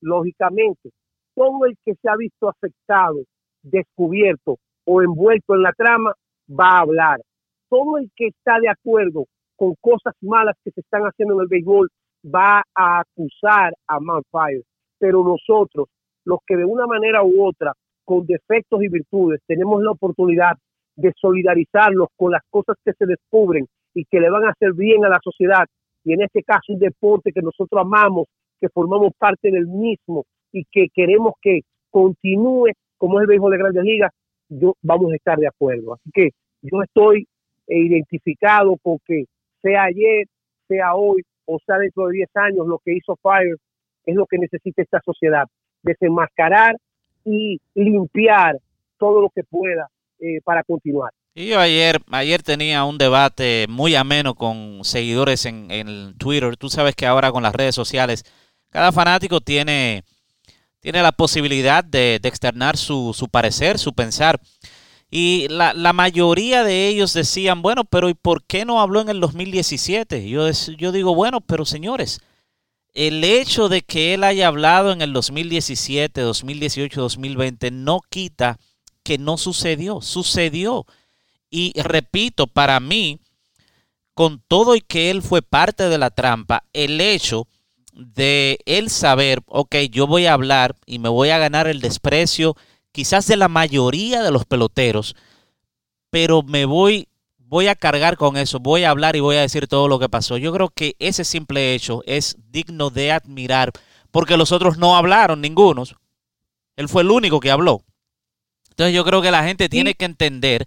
lógicamente, 0.00 0.90
todo 1.34 1.66
el 1.66 1.76
que 1.84 1.94
se 1.94 2.08
ha 2.08 2.16
visto 2.16 2.48
afectado, 2.48 3.18
descubierto 3.62 4.56
o 4.86 5.02
envuelto 5.02 5.54
en 5.54 5.62
la 5.62 5.72
trama, 5.72 6.14
va 6.48 6.78
a 6.78 6.80
hablar. 6.80 7.20
Todo 7.68 7.98
el 7.98 8.10
que 8.16 8.28
está 8.28 8.58
de 8.58 8.68
acuerdo 8.68 9.26
con 9.60 9.74
cosas 9.78 10.14
malas 10.22 10.56
que 10.64 10.70
se 10.70 10.80
están 10.80 11.02
haciendo 11.02 11.34
en 11.34 11.40
el 11.42 11.46
béisbol 11.46 11.90
va 12.24 12.62
a 12.74 13.00
acusar 13.00 13.74
a 13.86 14.00
Manfire. 14.00 14.62
Pero 14.98 15.22
nosotros, 15.22 15.88
los 16.24 16.38
que 16.46 16.56
de 16.56 16.64
una 16.64 16.86
manera 16.86 17.22
u 17.22 17.44
otra, 17.44 17.74
con 18.06 18.24
defectos 18.24 18.82
y 18.82 18.88
virtudes, 18.88 19.42
tenemos 19.46 19.82
la 19.82 19.90
oportunidad 19.90 20.52
de 20.96 21.12
solidarizarnos 21.14 22.08
con 22.16 22.32
las 22.32 22.40
cosas 22.48 22.78
que 22.82 22.94
se 22.94 23.04
descubren 23.04 23.66
y 23.92 24.06
que 24.06 24.18
le 24.18 24.30
van 24.30 24.44
a 24.44 24.52
hacer 24.52 24.72
bien 24.72 25.04
a 25.04 25.10
la 25.10 25.20
sociedad, 25.22 25.66
y 26.04 26.14
en 26.14 26.22
este 26.22 26.42
caso 26.42 26.72
un 26.72 26.78
deporte 26.78 27.30
que 27.30 27.42
nosotros 27.42 27.82
amamos, 27.82 28.28
que 28.58 28.70
formamos 28.70 29.12
parte 29.18 29.50
del 29.50 29.66
mismo 29.66 30.24
y 30.52 30.64
que 30.72 30.86
queremos 30.94 31.34
que 31.42 31.60
continúe 31.90 32.70
como 32.96 33.18
es 33.18 33.24
el 33.24 33.28
béisbol 33.28 33.52
de 33.52 33.58
grandes 33.58 33.84
ligas, 33.84 34.10
yo, 34.48 34.72
vamos 34.80 35.12
a 35.12 35.16
estar 35.16 35.38
de 35.38 35.48
acuerdo. 35.48 35.94
Así 35.94 36.10
que 36.14 36.30
yo 36.62 36.82
estoy 36.82 37.26
identificado 37.68 38.76
con 38.82 38.96
que 39.06 39.26
sea 39.62 39.84
ayer, 39.84 40.26
sea 40.68 40.94
hoy 40.94 41.22
o 41.46 41.58
sea 41.66 41.78
dentro 41.78 42.06
de 42.06 42.18
10 42.18 42.28
años, 42.34 42.66
lo 42.66 42.78
que 42.84 42.94
hizo 42.94 43.16
Fire 43.22 43.56
es 44.06 44.14
lo 44.14 44.26
que 44.26 44.38
necesita 44.38 44.82
esta 44.82 45.00
sociedad, 45.04 45.44
desenmascarar 45.82 46.76
y 47.24 47.58
limpiar 47.74 48.58
todo 48.98 49.20
lo 49.22 49.30
que 49.30 49.42
pueda 49.44 49.88
eh, 50.20 50.40
para 50.44 50.62
continuar. 50.62 51.12
Y 51.34 51.48
yo 51.48 51.60
ayer, 51.60 51.98
ayer 52.10 52.42
tenía 52.42 52.84
un 52.84 52.98
debate 52.98 53.66
muy 53.68 53.94
ameno 53.94 54.34
con 54.34 54.84
seguidores 54.84 55.46
en, 55.46 56.14
Twitter. 56.18 56.56
Tú 56.56 56.68
sabes 56.68 56.96
que 56.96 57.06
ahora 57.06 57.30
con 57.30 57.42
las 57.42 57.54
redes 57.54 57.74
sociales, 57.74 58.24
cada 58.68 58.92
fanático 58.92 59.40
tiene 59.40 60.02
tiene 60.80 61.02
la 61.02 61.12
posibilidad 61.12 61.84
de, 61.84 62.16
externar 62.22 62.76
su, 62.76 63.14
parecer, 63.30 63.78
su 63.78 63.92
pensar. 63.92 64.40
Y 65.10 65.48
la, 65.48 65.92
mayoría 65.92 66.62
de 66.62 66.86
ellos 66.86 67.12
decían, 67.12 67.62
bueno, 67.62 67.84
pero 67.84 68.08
¿y 68.08 68.14
por 68.14 68.44
qué 68.44 68.64
no 68.64 68.80
habló 68.80 69.00
en 69.00 69.08
el 69.08 69.20
2017? 69.20 70.28
Yo, 70.28 70.48
yo 70.78 70.92
digo, 70.92 71.14
bueno, 71.16 71.40
pero 71.40 71.64
señores, 71.64 72.20
el 72.94 73.24
hecho 73.24 73.68
de 73.68 73.82
que 73.82 74.14
él 74.14 74.22
haya 74.22 74.46
hablado 74.46 74.92
en 74.92 75.02
el 75.02 75.12
2017, 75.12 76.20
2018, 76.20 77.00
2020 77.00 77.70
no 77.72 78.00
quita 78.08 78.58
que 79.02 79.18
no 79.18 79.36
sucedió, 79.36 80.00
sucedió. 80.00 80.86
Y 81.50 81.72
repito, 81.80 82.46
para 82.46 82.78
mí, 82.78 83.18
con 84.14 84.40
todo 84.46 84.76
y 84.76 84.80
que 84.80 85.10
él 85.10 85.22
fue 85.22 85.42
parte 85.42 85.88
de 85.88 85.98
la 85.98 86.10
trampa, 86.10 86.64
el 86.72 87.00
hecho 87.00 87.48
de 87.92 88.58
él 88.64 88.90
saber, 88.90 89.40
ok, 89.46 89.74
yo 89.90 90.06
voy 90.06 90.26
a 90.26 90.34
hablar 90.34 90.76
y 90.86 91.00
me 91.00 91.08
voy 91.08 91.30
a 91.30 91.38
ganar 91.38 91.66
el 91.66 91.80
desprecio 91.80 92.56
quizás 92.92 93.26
de 93.26 93.36
la 93.36 93.48
mayoría 93.48 94.22
de 94.22 94.30
los 94.30 94.44
peloteros, 94.44 95.14
pero 96.10 96.42
me 96.42 96.64
voy, 96.64 97.08
voy 97.38 97.68
a 97.68 97.74
cargar 97.74 98.16
con 98.16 98.36
eso, 98.36 98.58
voy 98.58 98.84
a 98.84 98.90
hablar 98.90 99.16
y 99.16 99.20
voy 99.20 99.36
a 99.36 99.42
decir 99.42 99.68
todo 99.68 99.88
lo 99.88 99.98
que 99.98 100.08
pasó. 100.08 100.36
Yo 100.36 100.52
creo 100.52 100.70
que 100.70 100.96
ese 100.98 101.24
simple 101.24 101.74
hecho 101.74 102.02
es 102.06 102.36
digno 102.50 102.90
de 102.90 103.12
admirar, 103.12 103.72
porque 104.10 104.36
los 104.36 104.52
otros 104.52 104.78
no 104.78 104.96
hablaron, 104.96 105.40
ningunos. 105.40 105.96
Él 106.76 106.88
fue 106.88 107.02
el 107.02 107.10
único 107.10 107.40
que 107.40 107.50
habló. 107.50 107.84
Entonces 108.70 108.94
yo 108.94 109.04
creo 109.04 109.22
que 109.22 109.30
la 109.30 109.44
gente 109.44 109.68
tiene 109.68 109.94
que 109.94 110.06
entender 110.06 110.66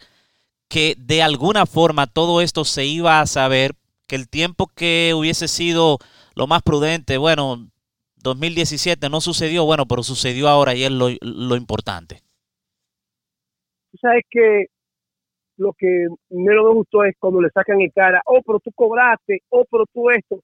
que 0.67 0.95
de 0.97 1.21
alguna 1.21 1.65
forma 1.65 2.07
todo 2.07 2.41
esto 2.41 2.65
se 2.65 2.85
iba 2.85 3.19
a 3.19 3.27
saber, 3.27 3.75
que 4.07 4.15
el 4.15 4.29
tiempo 4.29 4.67
que 4.67 5.13
hubiese 5.15 5.47
sido 5.47 5.99
lo 6.35 6.47
más 6.47 6.61
prudente, 6.61 7.17
bueno, 7.17 7.69
2017 8.23 9.09
no 9.09 9.21
sucedió, 9.21 9.65
bueno, 9.65 9.85
pero 9.85 10.01
sucedió 10.01 10.47
ahora 10.47 10.73
y 10.73 10.83
es 10.83 10.91
lo, 10.91 11.09
lo 11.21 11.55
importante. 11.55 12.21
Sabes 14.01 14.23
que 14.31 14.67
lo 15.57 15.73
que 15.73 16.07
menos 16.29 16.65
me 16.65 16.73
gustó 16.73 17.03
es 17.03 17.15
cuando 17.19 17.41
le 17.41 17.49
sacan 17.49 17.79
en 17.81 17.89
cara, 17.89 18.21
oh, 18.25 18.41
pero 18.45 18.59
tú 18.59 18.71
cobraste, 18.73 19.41
oh, 19.49 19.65
pero 19.69 19.85
tú 19.93 20.09
esto. 20.09 20.39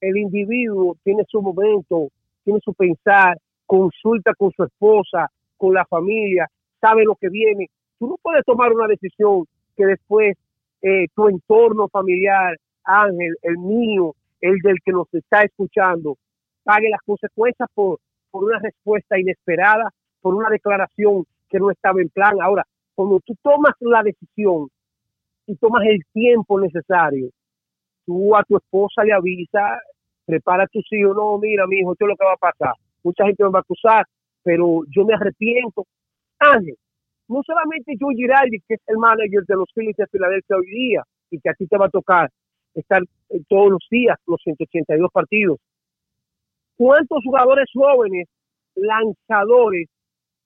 El 0.00 0.16
individuo 0.16 0.96
tiene 1.04 1.22
su 1.28 1.40
momento, 1.40 2.08
tiene 2.44 2.60
su 2.62 2.74
pensar, 2.74 3.38
consulta 3.66 4.34
con 4.34 4.50
su 4.50 4.64
esposa, 4.64 5.28
con 5.56 5.72
la 5.72 5.86
familia, 5.86 6.48
sabe 6.80 7.04
lo 7.04 7.14
que 7.14 7.28
viene. 7.28 7.70
Tú 7.98 8.08
no 8.08 8.16
puedes 8.20 8.44
tomar 8.44 8.72
una 8.72 8.88
decisión 8.88 9.46
que 9.76 9.86
después 9.86 10.36
eh, 10.82 11.06
tu 11.14 11.28
entorno 11.28 11.88
familiar, 11.88 12.56
Ángel, 12.84 13.36
el 13.42 13.58
mío, 13.58 14.14
el 14.40 14.58
del 14.58 14.76
que 14.84 14.92
nos 14.92 15.06
está 15.14 15.42
escuchando 15.44 16.18
pague 16.62 16.88
las 16.88 17.00
consecuencias 17.04 17.68
por, 17.74 17.98
por 18.30 18.44
una 18.44 18.58
respuesta 18.58 19.18
inesperada, 19.18 19.90
por 20.20 20.34
una 20.34 20.48
declaración 20.50 21.24
que 21.48 21.58
no 21.58 21.70
estaba 21.70 22.00
en 22.00 22.08
plan. 22.08 22.40
Ahora, 22.40 22.64
cuando 22.94 23.20
tú 23.20 23.34
tomas 23.42 23.74
la 23.80 24.02
decisión 24.02 24.68
y 25.46 25.56
tomas 25.56 25.84
el 25.86 26.00
tiempo 26.12 26.60
necesario, 26.60 27.30
tú 28.06 28.36
a 28.36 28.42
tu 28.44 28.56
esposa 28.56 29.04
le 29.04 29.12
avisa, 29.12 29.80
prepara 30.24 30.64
a 30.64 30.68
tus 30.68 30.84
hijos, 30.92 31.14
no, 31.16 31.38
mira, 31.38 31.66
mi 31.66 31.78
hijo, 31.78 31.92
esto 31.92 32.04
es 32.04 32.08
lo 32.08 32.16
que 32.16 32.24
va 32.24 32.34
a 32.34 32.52
pasar. 32.52 32.74
Mucha 33.02 33.24
gente 33.24 33.42
me 33.44 33.50
va 33.50 33.58
a 33.58 33.62
acusar, 33.62 34.04
pero 34.42 34.82
yo 34.94 35.04
me 35.04 35.14
arrepiento. 35.14 35.84
Ángel, 36.38 36.76
no 37.28 37.42
solamente 37.44 37.94
Joe 37.98 38.14
Giraldi, 38.14 38.60
que 38.66 38.74
es 38.74 38.80
el 38.86 38.98
manager 38.98 39.44
de 39.46 39.56
los 39.56 39.68
Phillies 39.74 39.96
de 39.96 40.06
Filadelfia 40.06 40.56
hoy 40.56 40.66
día, 40.66 41.02
y 41.30 41.40
que 41.40 41.50
a 41.50 41.54
ti 41.54 41.66
te 41.66 41.78
va 41.78 41.86
a 41.86 41.90
tocar, 41.90 42.30
estar 42.74 43.02
todos 43.48 43.70
los 43.70 43.86
días 43.90 44.16
los 44.26 44.40
182 44.42 45.10
partidos. 45.12 45.58
¿Cuántos 46.76 47.18
jugadores 47.24 47.66
jóvenes, 47.72 48.26
lanzadores, 48.74 49.88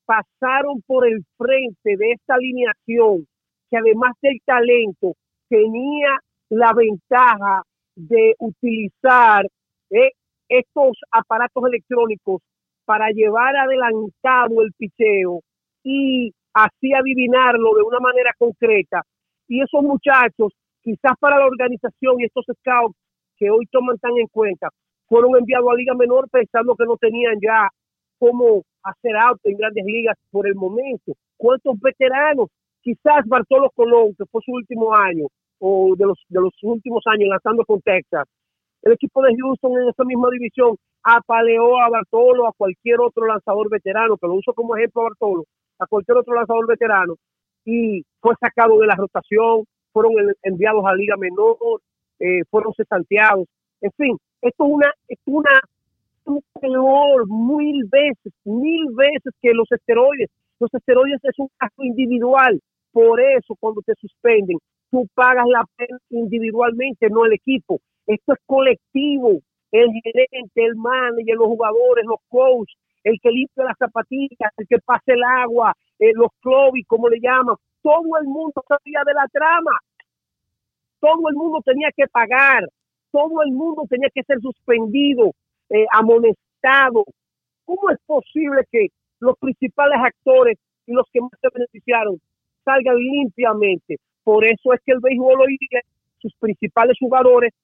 pasaron 0.05 0.83
por 0.87 1.07
el 1.07 1.25
frente 1.37 1.97
de 1.97 2.13
esta 2.13 2.35
alineación 2.35 3.27
que 3.71 3.77
además 3.77 4.13
del 4.23 4.39
talento 4.45 5.15
tenía 5.49 6.19
la 6.49 6.73
ventaja 6.73 7.63
de 7.97 8.35
utilizar 8.39 9.47
eh, 9.91 10.13
estos 10.49 10.99
aparatos 11.11 11.65
electrónicos 11.67 12.43
para 12.85 13.11
llevar 13.11 13.57
adelantado 13.57 14.63
el 14.63 14.73
picheo 14.77 15.41
y 15.83 16.33
así 16.55 16.93
adivinarlo 16.95 17.75
de 17.75 17.83
una 17.83 17.99
manera 17.99 18.31
concreta. 18.39 19.03
Y 19.49 19.61
esos 19.61 19.83
muchachos 19.83 20.53
quizás 20.83 21.15
para 21.19 21.39
la 21.39 21.47
organización 21.47 22.21
y 22.21 22.25
estos 22.25 22.45
scouts 22.61 22.97
que 23.37 23.51
hoy 23.51 23.67
toman 23.67 23.99
tan 23.99 24.17
en 24.17 24.29
cuenta, 24.29 24.69
fueron 25.09 25.37
enviados 25.37 25.69
a 25.71 25.75
Liga 25.75 25.95
Menor 25.95 26.29
pensando 26.31 26.75
que 26.75 26.85
no 26.85 26.97
tenían 26.97 27.35
ya 27.41 27.69
cómo 28.19 28.63
hacer 28.83 29.17
out 29.17 29.41
en 29.45 29.57
grandes 29.57 29.85
ligas 29.85 30.17
por 30.31 30.47
el 30.47 30.55
momento. 30.55 31.13
¿Cuántos 31.37 31.79
veteranos? 31.81 32.49
Quizás 32.83 33.27
Bartolo 33.27 33.71
Colón, 33.75 34.15
que 34.17 34.25
fue 34.31 34.41
su 34.45 34.53
último 34.53 34.95
año, 34.95 35.27
o 35.59 35.95
de 35.97 36.07
los, 36.07 36.19
de 36.29 36.41
los 36.41 36.55
últimos 36.63 37.03
años 37.07 37.29
lanzando 37.29 37.65
con 37.65 37.81
Texas. 37.81 38.27
El 38.83 38.93
equipo 38.93 39.23
de 39.23 39.35
Houston 39.37 39.73
en 39.83 39.89
esa 39.89 40.05
misma 40.05 40.29
división 40.31 40.77
apaleó 41.03 41.79
a 41.81 41.89
Bartolo, 41.89 42.47
a 42.47 42.53
cualquier 42.57 43.01
otro 43.01 43.27
lanzador 43.27 43.69
veterano, 43.69 44.17
que 44.17 44.27
lo 44.27 44.35
uso 44.35 44.53
como 44.55 44.77
ejemplo 44.77 45.03
a 45.03 45.05
Bartolo, 45.07 45.45
a 45.79 45.87
cualquier 45.87 46.19
otro 46.19 46.35
lanzador 46.35 46.67
veterano, 46.67 47.15
y 47.65 48.03
fue 48.21 48.35
sacado 48.41 48.79
de 48.79 48.87
la 48.87 48.95
rotación, 48.95 49.65
fueron 49.93 50.13
enviados 50.43 50.85
a 50.87 50.95
Liga 50.95 51.17
Menor, 51.17 51.81
eh, 52.21 52.43
fueron 52.51 52.73
cesanteados. 52.75 53.47
En 53.81 53.91
fin, 53.93 54.17
esto 54.43 54.65
es 54.65 54.71
una, 54.71 54.93
es 55.09 55.19
una 55.27 55.61
un 56.27 56.43
peor 56.61 57.27
mil 57.29 57.85
veces, 57.85 58.33
mil 58.45 58.87
veces 58.95 59.33
que 59.41 59.53
los 59.53 59.71
esteroides. 59.71 60.29
Los 60.59 60.73
esteroides 60.75 61.21
es 61.23 61.39
un 61.39 61.49
caso 61.57 61.85
individual. 61.85 62.61
Por 62.93 63.21
eso, 63.21 63.55
cuando 63.61 63.81
te 63.83 63.95
suspenden, 64.01 64.59
tú 64.91 65.07
pagas 65.15 65.47
la 65.47 65.65
pena 65.77 65.99
individualmente, 66.11 67.09
no 67.11 67.25
el 67.25 67.35
equipo. 67.35 67.79
Esto 68.07 68.33
es 68.33 68.39
colectivo. 68.47 69.41
El 69.71 69.89
gerente, 70.03 70.65
el 70.65 70.77
manager, 70.77 71.37
los 71.37 71.49
jugadores, 71.49 72.05
los 72.07 72.21
coaches, 72.29 72.77
el 73.05 73.19
que 73.21 73.31
limpia 73.31 73.65
las 73.65 73.79
zapatillas, 73.79 74.53
el 74.57 74.67
que 74.67 74.79
pase 74.79 75.13
el 75.13 75.23
agua, 75.23 75.75
eh, 75.99 76.13
los 76.15 76.31
clubes, 76.41 76.85
como 76.87 77.09
le 77.09 77.21
llaman, 77.21 77.57
todo 77.83 78.19
el 78.21 78.27
mundo 78.27 78.65
sabía 78.67 79.03
de 79.05 79.13
la 79.13 79.27
trama. 79.31 79.79
Todo 80.99 81.29
el 81.29 81.37
mundo 81.37 81.61
tenía 81.65 81.89
que 81.95 82.07
pagar. 82.09 82.65
Todo 83.17 83.43
el 83.47 83.53
mundo 83.53 83.85
tenía 83.89 84.11
que 84.15 84.23
ser 84.25 84.39
suspendido, 84.43 85.33
eh, 85.71 85.87
amonestado. 85.91 87.03
¿Cómo 87.65 87.89
es 87.89 87.97
posible 88.05 88.61
que 88.71 88.89
los 89.21 89.39
principales 89.39 89.99
actores 90.05 90.59
y 90.87 90.93
los 90.93 91.07
que 91.11 91.23
más 91.23 91.31
se 91.41 91.49
beneficiaron 91.51 92.21
salgan 92.63 92.97
limpiamente? 92.99 93.97
Por 94.23 94.45
eso 94.45 94.75
es 94.75 94.83
que 94.85 94.93
el 94.93 95.01
béisbol 95.01 95.41
hoy 95.41 95.57
día 95.59 95.81
sus 96.19 96.35
principales 96.39 96.99
jugadores 97.01 97.55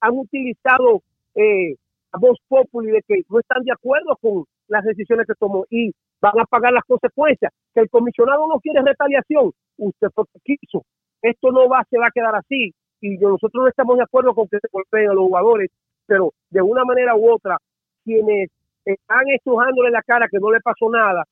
han 0.00 0.16
utilizado 0.16 1.02
eh, 1.34 1.74
a 2.12 2.18
voz 2.18 2.38
populi 2.48 2.92
de 2.92 3.02
que 3.06 3.20
no 3.28 3.38
están 3.38 3.64
de 3.64 3.72
acuerdo 3.72 4.16
con 4.16 4.44
las 4.68 4.82
decisiones 4.82 5.26
que 5.26 5.34
tomó 5.34 5.66
y 5.68 5.92
van 6.22 6.40
a 6.40 6.46
pagar 6.46 6.72
las 6.72 6.84
consecuencias. 6.84 7.52
Que 7.74 7.80
el 7.80 7.90
comisionado 7.90 8.46
no 8.46 8.58
quiere 8.60 8.80
retaliación, 8.80 9.52
usted 9.76 10.08
fue 10.14 10.24
quiso. 10.42 10.86
Esto 11.20 11.52
no 11.52 11.68
va, 11.68 11.84
se 11.90 11.98
va 11.98 12.06
a 12.06 12.10
quedar 12.10 12.34
así 12.34 12.72
y 13.02 13.18
nosotros 13.18 13.62
no 13.62 13.68
estamos 13.68 13.96
de 13.96 14.04
acuerdo 14.04 14.34
con 14.34 14.48
que 14.48 14.58
se 14.58 14.68
golpeen 14.72 15.10
a 15.10 15.14
los 15.14 15.24
jugadores, 15.24 15.70
pero 16.06 16.32
de 16.50 16.62
una 16.62 16.84
manera 16.84 17.14
u 17.16 17.32
otra, 17.32 17.58
quienes 18.04 18.48
están 18.84 19.28
estrujándole 19.28 19.90
la 19.90 20.02
cara 20.02 20.28
que 20.30 20.38
no 20.38 20.50
le 20.50 20.60
pasó 20.60 20.88
nada, 20.88 21.24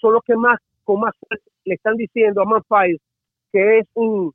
son 0.00 0.14
los 0.14 0.22
que 0.24 0.34
más, 0.34 0.58
con 0.82 1.00
más 1.00 1.14
le 1.64 1.74
están 1.74 1.96
diciendo 1.96 2.42
a 2.42 2.44
Manfire 2.44 2.98
que 3.52 3.78
es 3.78 3.86
un, 3.94 4.32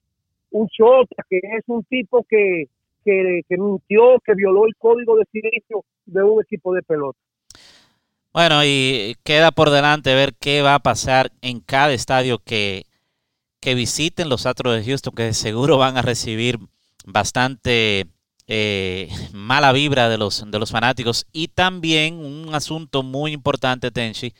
un 0.51 0.67
chota, 0.67 1.23
que 1.29 1.37
es 1.37 1.63
un 1.67 1.83
tipo 1.85 2.25
que, 2.29 2.65
que, 3.03 3.41
que 3.47 3.57
mintió, 3.57 4.19
que 4.25 4.33
violó 4.35 4.65
el 4.65 4.75
código 4.77 5.17
de 5.17 5.25
silencio 5.31 5.83
de 6.05 6.23
un 6.23 6.41
equipo 6.41 6.73
de 6.73 6.81
pelota. 6.81 7.17
Bueno, 8.33 8.65
y 8.65 9.15
queda 9.23 9.51
por 9.51 9.69
delante 9.69 10.13
ver 10.13 10.33
qué 10.39 10.61
va 10.61 10.75
a 10.75 10.79
pasar 10.79 11.31
en 11.41 11.61
cada 11.61 11.93
estadio 11.93 12.39
que, 12.39 12.83
que 13.61 13.75
visiten 13.75 14.27
los 14.27 14.45
Astros 14.45 14.75
de 14.75 14.83
Houston, 14.83 15.15
que 15.15 15.33
seguro 15.33 15.77
van 15.77 15.97
a 15.97 16.01
recibir 16.01 16.57
bastante 17.05 18.07
eh, 18.47 19.09
mala 19.33 19.71
vibra 19.71 20.09
de 20.09 20.17
los, 20.17 20.49
de 20.49 20.59
los 20.59 20.71
fanáticos. 20.71 21.25
Y 21.31 21.47
también 21.49 22.15
un 22.15 22.53
asunto 22.53 23.03
muy 23.03 23.31
importante, 23.31 23.91
Tenchi, 23.91 24.33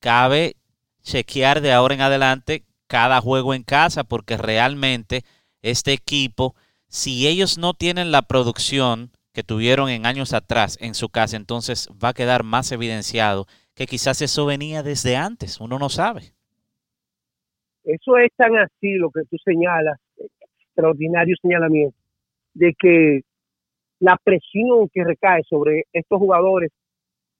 cabe 0.00 0.56
chequear 1.02 1.60
de 1.60 1.72
ahora 1.72 1.94
en 1.94 2.00
adelante 2.00 2.64
cada 2.86 3.20
juego 3.20 3.54
en 3.54 3.62
casa, 3.62 4.04
porque 4.04 4.36
realmente 4.36 5.24
este 5.62 5.92
equipo, 5.92 6.54
si 6.88 7.26
ellos 7.26 7.58
no 7.58 7.74
tienen 7.74 8.12
la 8.12 8.22
producción 8.22 9.10
que 9.32 9.42
tuvieron 9.42 9.88
en 9.88 10.04
años 10.04 10.34
atrás 10.34 10.76
en 10.80 10.94
su 10.94 11.08
casa, 11.08 11.36
entonces 11.36 11.88
va 12.02 12.10
a 12.10 12.14
quedar 12.14 12.42
más 12.42 12.70
evidenciado 12.70 13.46
que 13.74 13.86
quizás 13.86 14.20
eso 14.20 14.44
venía 14.44 14.82
desde 14.82 15.16
antes, 15.16 15.58
uno 15.58 15.78
no 15.78 15.88
sabe. 15.88 16.34
Eso 17.84 18.16
es 18.18 18.30
tan 18.36 18.56
así 18.58 18.94
lo 18.94 19.10
que 19.10 19.22
tú 19.30 19.36
señalas, 19.44 19.98
extraordinario 20.72 21.36
señalamiento, 21.40 21.96
de 22.54 22.74
que 22.78 23.20
la 24.00 24.16
presión 24.22 24.88
que 24.92 25.04
recae 25.04 25.42
sobre 25.48 25.84
estos 25.92 26.18
jugadores 26.18 26.70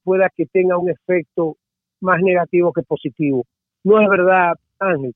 pueda 0.05 0.29
que 0.37 0.47
tenga 0.47 0.79
un 0.79 0.91
efecto 0.91 1.57
más 2.01 2.21
negativo 2.21 2.73
que 2.73 2.83
positivo. 2.83 3.45
No 3.85 4.01
es 4.01 4.09
verdad, 4.09 4.55
Ángel, 4.79 5.15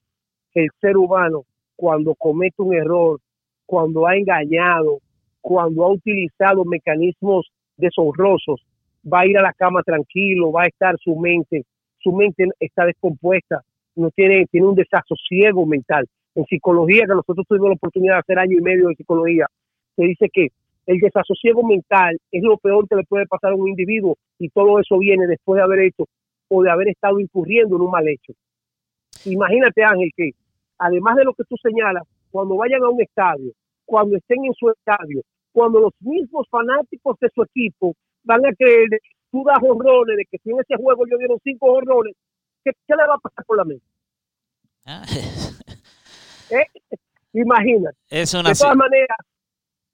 el 0.55 0.69
ser 0.81 0.97
humano 0.97 1.45
cuando 1.77 2.15
comete 2.15 2.63
un 2.63 2.75
error, 2.75 3.21
cuando 3.67 4.07
ha 4.07 4.17
engañado, 4.17 4.99
cuando 5.41 5.85
ha 5.85 5.93
utilizado 5.93 6.65
mecanismos 6.65 7.49
deshonrosos, 7.77 8.65
va 9.05 9.21
a 9.21 9.27
ir 9.27 9.37
a 9.39 9.43
la 9.43 9.53
cama 9.53 9.83
tranquilo, 9.83 10.51
va 10.51 10.63
a 10.63 10.67
estar 10.67 10.97
su 10.99 11.15
mente, 11.17 11.65
su 11.99 12.13
mente 12.13 12.49
está 12.59 12.87
descompuesta, 12.87 13.63
no 13.95 14.11
tiene, 14.11 14.47
tiene 14.51 14.67
un 14.67 14.75
desasosiego 14.75 15.67
mental. 15.67 16.07
En 16.37 16.45
psicología, 16.45 17.07
que 17.09 17.15
nosotros 17.15 17.45
tuvimos 17.49 17.71
la 17.71 17.75
oportunidad 17.75 18.15
de 18.15 18.21
hacer 18.21 18.39
año 18.39 18.59
y 18.59 18.63
medio 18.63 18.89
de 18.89 18.95
psicología, 18.95 19.47
se 19.97 20.05
dice 20.05 20.29
que 20.33 20.49
el 20.87 20.99
desasosiego 21.01 21.67
mental 21.67 22.17
es 22.31 22.43
lo 22.43 22.59
peor 22.59 22.87
que 22.89 22.95
le 22.95 23.05
puede 23.05 23.27
pasar 23.27 23.53
a 23.53 23.57
un 23.57 23.69
individuo 23.69 24.17
y 24.39 24.49
todo 24.51 24.79
eso 24.79 24.99
viene 24.99 25.27
después 25.27 25.57
de 25.57 25.65
haber 25.65 25.81
hecho 25.81 26.05
o 26.49 26.63
de 26.63 26.71
haber 26.71 26.89
estado 26.89 27.19
incurriendo 27.19 27.77
en 27.77 27.83
un 27.83 27.91
mal 27.91 28.07
hecho. 28.07 28.33
Imagínate, 29.25 29.83
Ángel, 29.83 30.11
que 30.17 30.31
además 30.79 31.17
de 31.17 31.25
lo 31.25 31.35
que 31.35 31.45
tú 31.45 31.57
señalas, 31.57 32.05
cuando 32.31 32.57
vayan 32.57 32.83
a 32.85 32.91
un 32.91 33.01
estadio, 33.01 33.53
cuando 33.85 34.17
estén 34.17 34.45
en 34.45 34.53
su 34.55 34.71
estadio, 34.71 35.23
cuando 35.53 35.81
los 35.81 35.93
mismos 36.01 36.47
fanáticos 36.51 37.17
de 37.19 37.31
su 37.35 37.43
equipo 37.43 37.95
van 38.25 38.45
a 38.45 38.53
creer 38.53 38.89
que 38.91 38.99
tú 39.31 39.43
das 39.45 39.59
horrores, 39.63 40.17
de 40.19 40.25
que 40.31 40.39
si 40.39 40.51
en 40.51 40.61
ese 40.61 40.77
juego 40.77 41.05
yo 41.11 41.17
dieron 41.17 41.39
cinco 41.43 41.73
horrores, 41.73 42.15
¿qué, 42.63 42.73
le 42.89 43.07
va 43.07 43.15
a 43.15 43.19
pasar 43.19 43.45
por 43.45 43.57
la 43.57 43.65
mente? 43.65 43.85
Ah. 44.85 45.03
¿Eh? 46.51 46.67
Imagínate. 47.33 47.97
de 48.09 48.25
todas 48.27 48.77
maneras, 48.77 49.17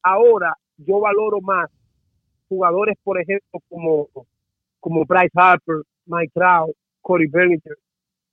ahora 0.02 0.54
yo 0.76 1.00
valoro 1.00 1.40
más 1.40 1.70
jugadores, 2.48 2.96
por 3.02 3.20
ejemplo, 3.20 3.60
como, 3.68 4.08
como 4.80 5.04
Bryce 5.04 5.32
Harper, 5.34 5.82
Mike 6.06 6.32
Trout, 6.34 6.76
Corey 7.00 7.26
Bellinger. 7.28 7.76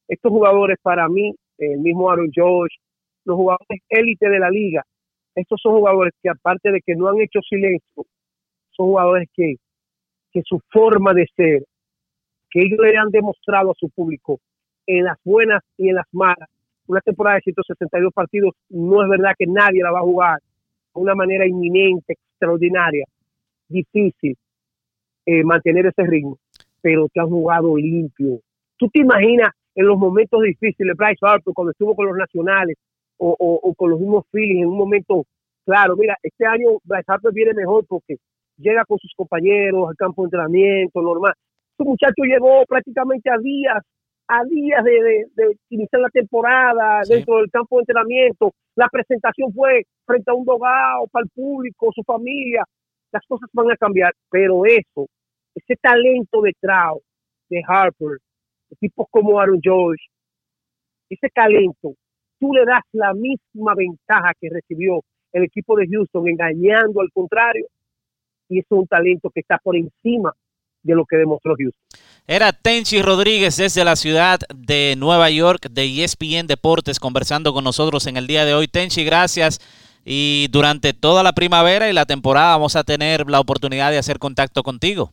Estos 0.07 0.31
jugadores 0.31 0.77
para 0.81 1.07
mí, 1.07 1.33
el 1.57 1.79
mismo 1.79 2.09
Aaron 2.09 2.29
George, 2.33 2.75
los 3.25 3.35
jugadores 3.35 3.81
élite 3.89 4.29
de 4.29 4.39
la 4.39 4.49
liga, 4.49 4.83
estos 5.35 5.59
son 5.61 5.73
jugadores 5.73 6.13
que 6.21 6.29
aparte 6.29 6.71
de 6.71 6.81
que 6.81 6.95
no 6.95 7.07
han 7.07 7.19
hecho 7.21 7.39
silencio, 7.41 8.05
son 8.71 8.87
jugadores 8.87 9.29
que, 9.33 9.55
que 10.31 10.41
su 10.43 10.59
forma 10.69 11.13
de 11.13 11.27
ser, 11.35 11.63
que 12.49 12.61
ellos 12.61 12.79
le 12.81 12.97
han 12.97 13.09
demostrado 13.09 13.71
a 13.71 13.75
su 13.75 13.89
público 13.89 14.39
en 14.85 15.05
las 15.05 15.17
buenas 15.23 15.61
y 15.77 15.89
en 15.89 15.95
las 15.95 16.07
malas. 16.11 16.49
Una 16.89 17.01
temporada 17.01 17.35
de 17.35 17.41
162 17.41 18.11
partidos 18.11 18.55
no 18.69 19.03
es 19.03 19.09
verdad 19.09 19.33
que 19.37 19.45
nadie 19.45 19.83
la 19.83 19.91
va 19.91 19.99
a 19.99 20.01
jugar 20.01 20.39
de 20.39 21.01
una 21.01 21.13
manera 21.13 21.45
inminente, 21.45 22.13
extraordinaria, 22.13 23.05
difícil 23.67 24.35
eh, 25.27 25.43
mantener 25.43 25.85
ese 25.85 26.01
ritmo, 26.01 26.39
pero 26.81 27.07
que 27.13 27.19
han 27.19 27.29
jugado 27.29 27.77
limpio. 27.77 28.39
¿Tú 28.75 28.89
te 28.89 29.01
imaginas 29.01 29.51
en 29.75 29.85
los 29.85 29.99
momentos 29.99 30.41
difíciles, 30.41 30.97
Bryce 30.97 31.19
Harper, 31.21 31.53
cuando 31.53 31.69
estuvo 31.73 31.95
con 31.95 32.07
los 32.07 32.17
nacionales 32.17 32.75
o, 33.17 33.35
o, 33.37 33.73
con 33.75 33.91
los 33.91 33.99
mismos 33.99 34.25
Phillies 34.31 34.63
en 34.63 34.69
un 34.69 34.77
momento 34.79 35.25
claro? 35.65 35.95
Mira, 35.95 36.17
este 36.23 36.47
año 36.47 36.79
Bryce 36.83 37.05
Harper 37.05 37.31
viene 37.31 37.53
mejor 37.53 37.85
porque 37.87 38.15
llega 38.57 38.83
con 38.85 38.97
sus 38.97 39.13
compañeros 39.15 39.89
al 39.89 39.95
campo 39.95 40.23
de 40.23 40.25
entrenamiento 40.25 41.03
normal. 41.03 41.33
Este 41.69 41.83
muchacho 41.83 42.23
llegó 42.23 42.65
prácticamente 42.67 43.29
a 43.29 43.37
días 43.37 43.77
a 44.31 44.43
días 44.45 44.83
de, 44.83 45.57
iniciar 45.69 46.01
la 46.03 46.09
temporada 46.09 47.01
dentro 47.07 47.37
del 47.37 47.49
campo 47.49 47.77
de 47.77 47.81
entrenamiento. 47.81 48.53
La 48.75 48.87
presentación 48.87 49.51
fue 49.51 49.85
frente 50.05 50.29
a 50.29 50.35
un 50.35 50.45
dogado 50.45 51.07
para 51.11 51.23
el 51.23 51.29
público, 51.31 51.89
su 51.93 52.03
familia. 52.03 52.63
Las 53.11 53.25
cosas 53.27 53.49
van 53.53 53.71
a 53.71 53.75
cambiar, 53.75 54.13
pero 54.29 54.65
eso, 54.65 55.07
ese 55.55 55.75
talento 55.81 56.41
de 56.43 56.53
Trout, 56.61 57.01
de 57.49 57.63
Harper, 57.67 58.19
de 58.69 58.75
tipos 58.79 59.07
como 59.09 59.39
Aaron 59.39 59.59
George, 59.63 60.05
ese 61.09 61.27
talento, 61.33 61.95
tú 62.39 62.53
le 62.53 62.65
das 62.65 62.83
la 62.91 63.15
misma 63.15 63.73
ventaja 63.75 64.33
que 64.39 64.49
recibió 64.51 65.01
el 65.33 65.43
equipo 65.45 65.75
de 65.75 65.87
Houston, 65.87 66.27
engañando 66.27 67.01
al 67.01 67.09
contrario, 67.11 67.65
y 68.47 68.59
es 68.59 68.65
un 68.69 68.85
talento 68.85 69.31
que 69.31 69.39
está 69.39 69.57
por 69.57 69.75
encima 69.75 70.31
de 70.83 70.93
lo 70.93 71.03
que 71.05 71.17
demostró 71.17 71.55
Houston. 71.57 72.08
Era 72.27 72.53
Tenchi 72.53 73.01
Rodríguez 73.01 73.57
desde 73.57 73.83
la 73.83 73.95
ciudad 73.95 74.39
de 74.53 74.95
Nueva 74.97 75.29
York 75.29 75.67
de 75.69 76.03
ESPN 76.03 76.47
Deportes 76.47 76.99
conversando 76.99 77.53
con 77.53 77.63
nosotros 77.63 78.05
en 78.07 78.17
el 78.17 78.27
día 78.27 78.45
de 78.45 78.53
hoy. 78.53 78.67
Tenchi, 78.67 79.03
gracias. 79.03 79.59
Y 80.05 80.47
durante 80.51 80.93
toda 80.93 81.23
la 81.23 81.33
primavera 81.33 81.89
y 81.89 81.93
la 81.93 82.05
temporada 82.05 82.51
vamos 82.51 82.75
a 82.75 82.83
tener 82.83 83.29
la 83.29 83.39
oportunidad 83.39 83.91
de 83.91 83.97
hacer 83.97 84.19
contacto 84.19 84.63
contigo. 84.63 85.11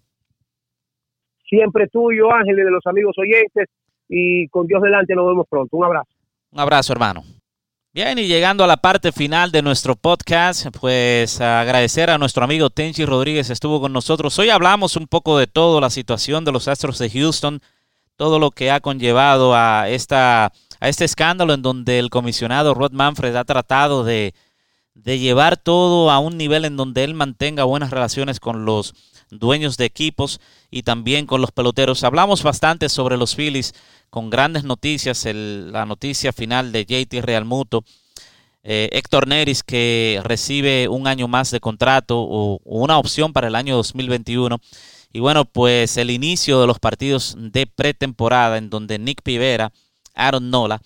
Siempre 1.49 1.87
tuyo, 1.89 2.33
Ángel, 2.33 2.59
y 2.59 2.63
de 2.63 2.71
los 2.71 2.87
amigos 2.87 3.17
oyentes. 3.19 3.69
Y 4.09 4.49
con 4.49 4.67
Dios 4.67 4.83
delante 4.83 5.15
nos 5.15 5.27
vemos 5.27 5.47
pronto. 5.49 5.77
Un 5.77 5.85
abrazo. 5.85 6.11
Un 6.51 6.61
abrazo, 6.61 6.93
hermano. 6.93 7.23
Bien, 7.97 8.19
y 8.19 8.27
llegando 8.27 8.63
a 8.63 8.67
la 8.67 8.77
parte 8.77 9.11
final 9.11 9.51
de 9.51 9.63
nuestro 9.63 9.97
podcast, 9.97 10.67
pues 10.79 11.41
agradecer 11.41 12.11
a 12.11 12.19
nuestro 12.19 12.45
amigo 12.45 12.69
Tenchi 12.69 13.07
Rodríguez, 13.07 13.49
estuvo 13.49 13.81
con 13.81 13.95
nosotros. 13.95 14.39
Hoy 14.39 14.51
hablamos 14.51 14.97
un 14.97 15.07
poco 15.07 15.39
de 15.39 15.47
todo, 15.47 15.81
la 15.81 15.89
situación 15.89 16.45
de 16.45 16.53
los 16.53 16.69
Astros 16.69 16.99
de 16.99 17.09
Houston, 17.09 17.63
todo 18.17 18.39
lo 18.39 18.51
que 18.51 18.71
ha 18.71 18.81
conllevado 18.81 19.55
a, 19.55 19.89
esta, 19.89 20.53
a 20.79 20.89
este 20.91 21.07
escándalo 21.07 21.55
en 21.55 21.63
donde 21.63 21.99
el 21.99 22.11
comisionado 22.11 22.75
Rod 22.75 22.93
Manfred 22.93 23.35
ha 23.35 23.45
tratado 23.45 24.05
de, 24.05 24.35
de 24.93 25.19
llevar 25.19 25.57
todo 25.57 26.11
a 26.11 26.19
un 26.19 26.37
nivel 26.37 26.67
en 26.67 26.77
donde 26.77 27.03
él 27.03 27.15
mantenga 27.15 27.65
buenas 27.65 27.91
relaciones 27.93 28.41
con 28.41 28.67
los 28.67 28.93
dueños 29.31 29.79
de 29.79 29.87
equipos 29.87 30.39
y 30.71 30.83
también 30.83 31.25
con 31.25 31.41
los 31.41 31.51
peloteros. 31.51 32.05
Hablamos 32.05 32.43
bastante 32.43 32.91
sobre 32.91 33.17
los 33.17 33.35
Phillies 33.35 33.73
con 34.17 34.31
grandes 34.31 34.65
noticias, 34.65 35.27
la 35.27 35.85
noticia 35.85 36.33
final 36.33 36.73
de 36.73 36.87
JT 36.87 37.21
Realmuto, 37.21 37.85
eh, 38.63 38.89
Héctor 38.93 39.29
Neris 39.29 39.63
que 39.63 40.23
recibe 40.25 40.89
un 40.89 41.07
año 41.07 41.29
más 41.29 41.51
de 41.51 41.61
contrato 41.61 42.17
o, 42.19 42.59
una 42.65 42.97
opción 42.97 43.35
para 43.35 43.49
el 43.49 43.55
año 43.55 43.77
2021. 43.77 44.59
Y 45.13 45.21
bueno, 45.21 45.45
pues 45.45 45.99
el 45.99 46.09
inicio 46.09 46.63
de 46.63 46.67
los 46.67 46.79
partidos 46.79 47.37
de 47.37 47.67
pretemporada 47.67 48.57
en 48.57 48.71
donde 48.71 48.99
Nick 48.99 49.21
Pivera, 49.21 49.71
Aaron 50.15 50.49
Nola 50.49 50.81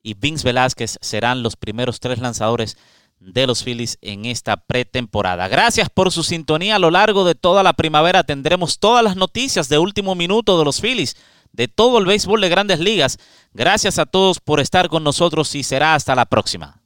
y 0.00 0.14
Vince 0.14 0.44
Velázquez 0.44 0.98
serán 1.00 1.42
los 1.42 1.56
primeros 1.56 1.98
tres 1.98 2.20
lanzadores 2.20 2.76
de 3.18 3.48
los 3.48 3.64
Phillies 3.64 3.98
en 4.02 4.24
esta 4.24 4.56
pretemporada. 4.56 5.48
Gracias 5.48 5.90
por 5.90 6.12
su 6.12 6.22
sintonía 6.22 6.76
a 6.76 6.78
lo 6.78 6.92
largo 6.92 7.24
de 7.24 7.34
toda 7.34 7.64
la 7.64 7.72
primavera. 7.72 8.22
Tendremos 8.22 8.78
todas 8.78 9.02
las 9.02 9.16
noticias 9.16 9.68
de 9.68 9.78
último 9.78 10.14
minuto 10.14 10.60
de 10.60 10.64
los 10.64 10.80
Phillies 10.80 11.16
de 11.58 11.68
todo 11.68 11.98
el 11.98 12.06
béisbol 12.06 12.40
de 12.40 12.48
grandes 12.48 12.78
ligas. 12.78 13.18
Gracias 13.52 13.98
a 13.98 14.06
todos 14.06 14.38
por 14.38 14.60
estar 14.60 14.88
con 14.88 15.02
nosotros 15.02 15.54
y 15.56 15.64
será 15.64 15.94
hasta 15.94 16.14
la 16.14 16.24
próxima. 16.24 16.77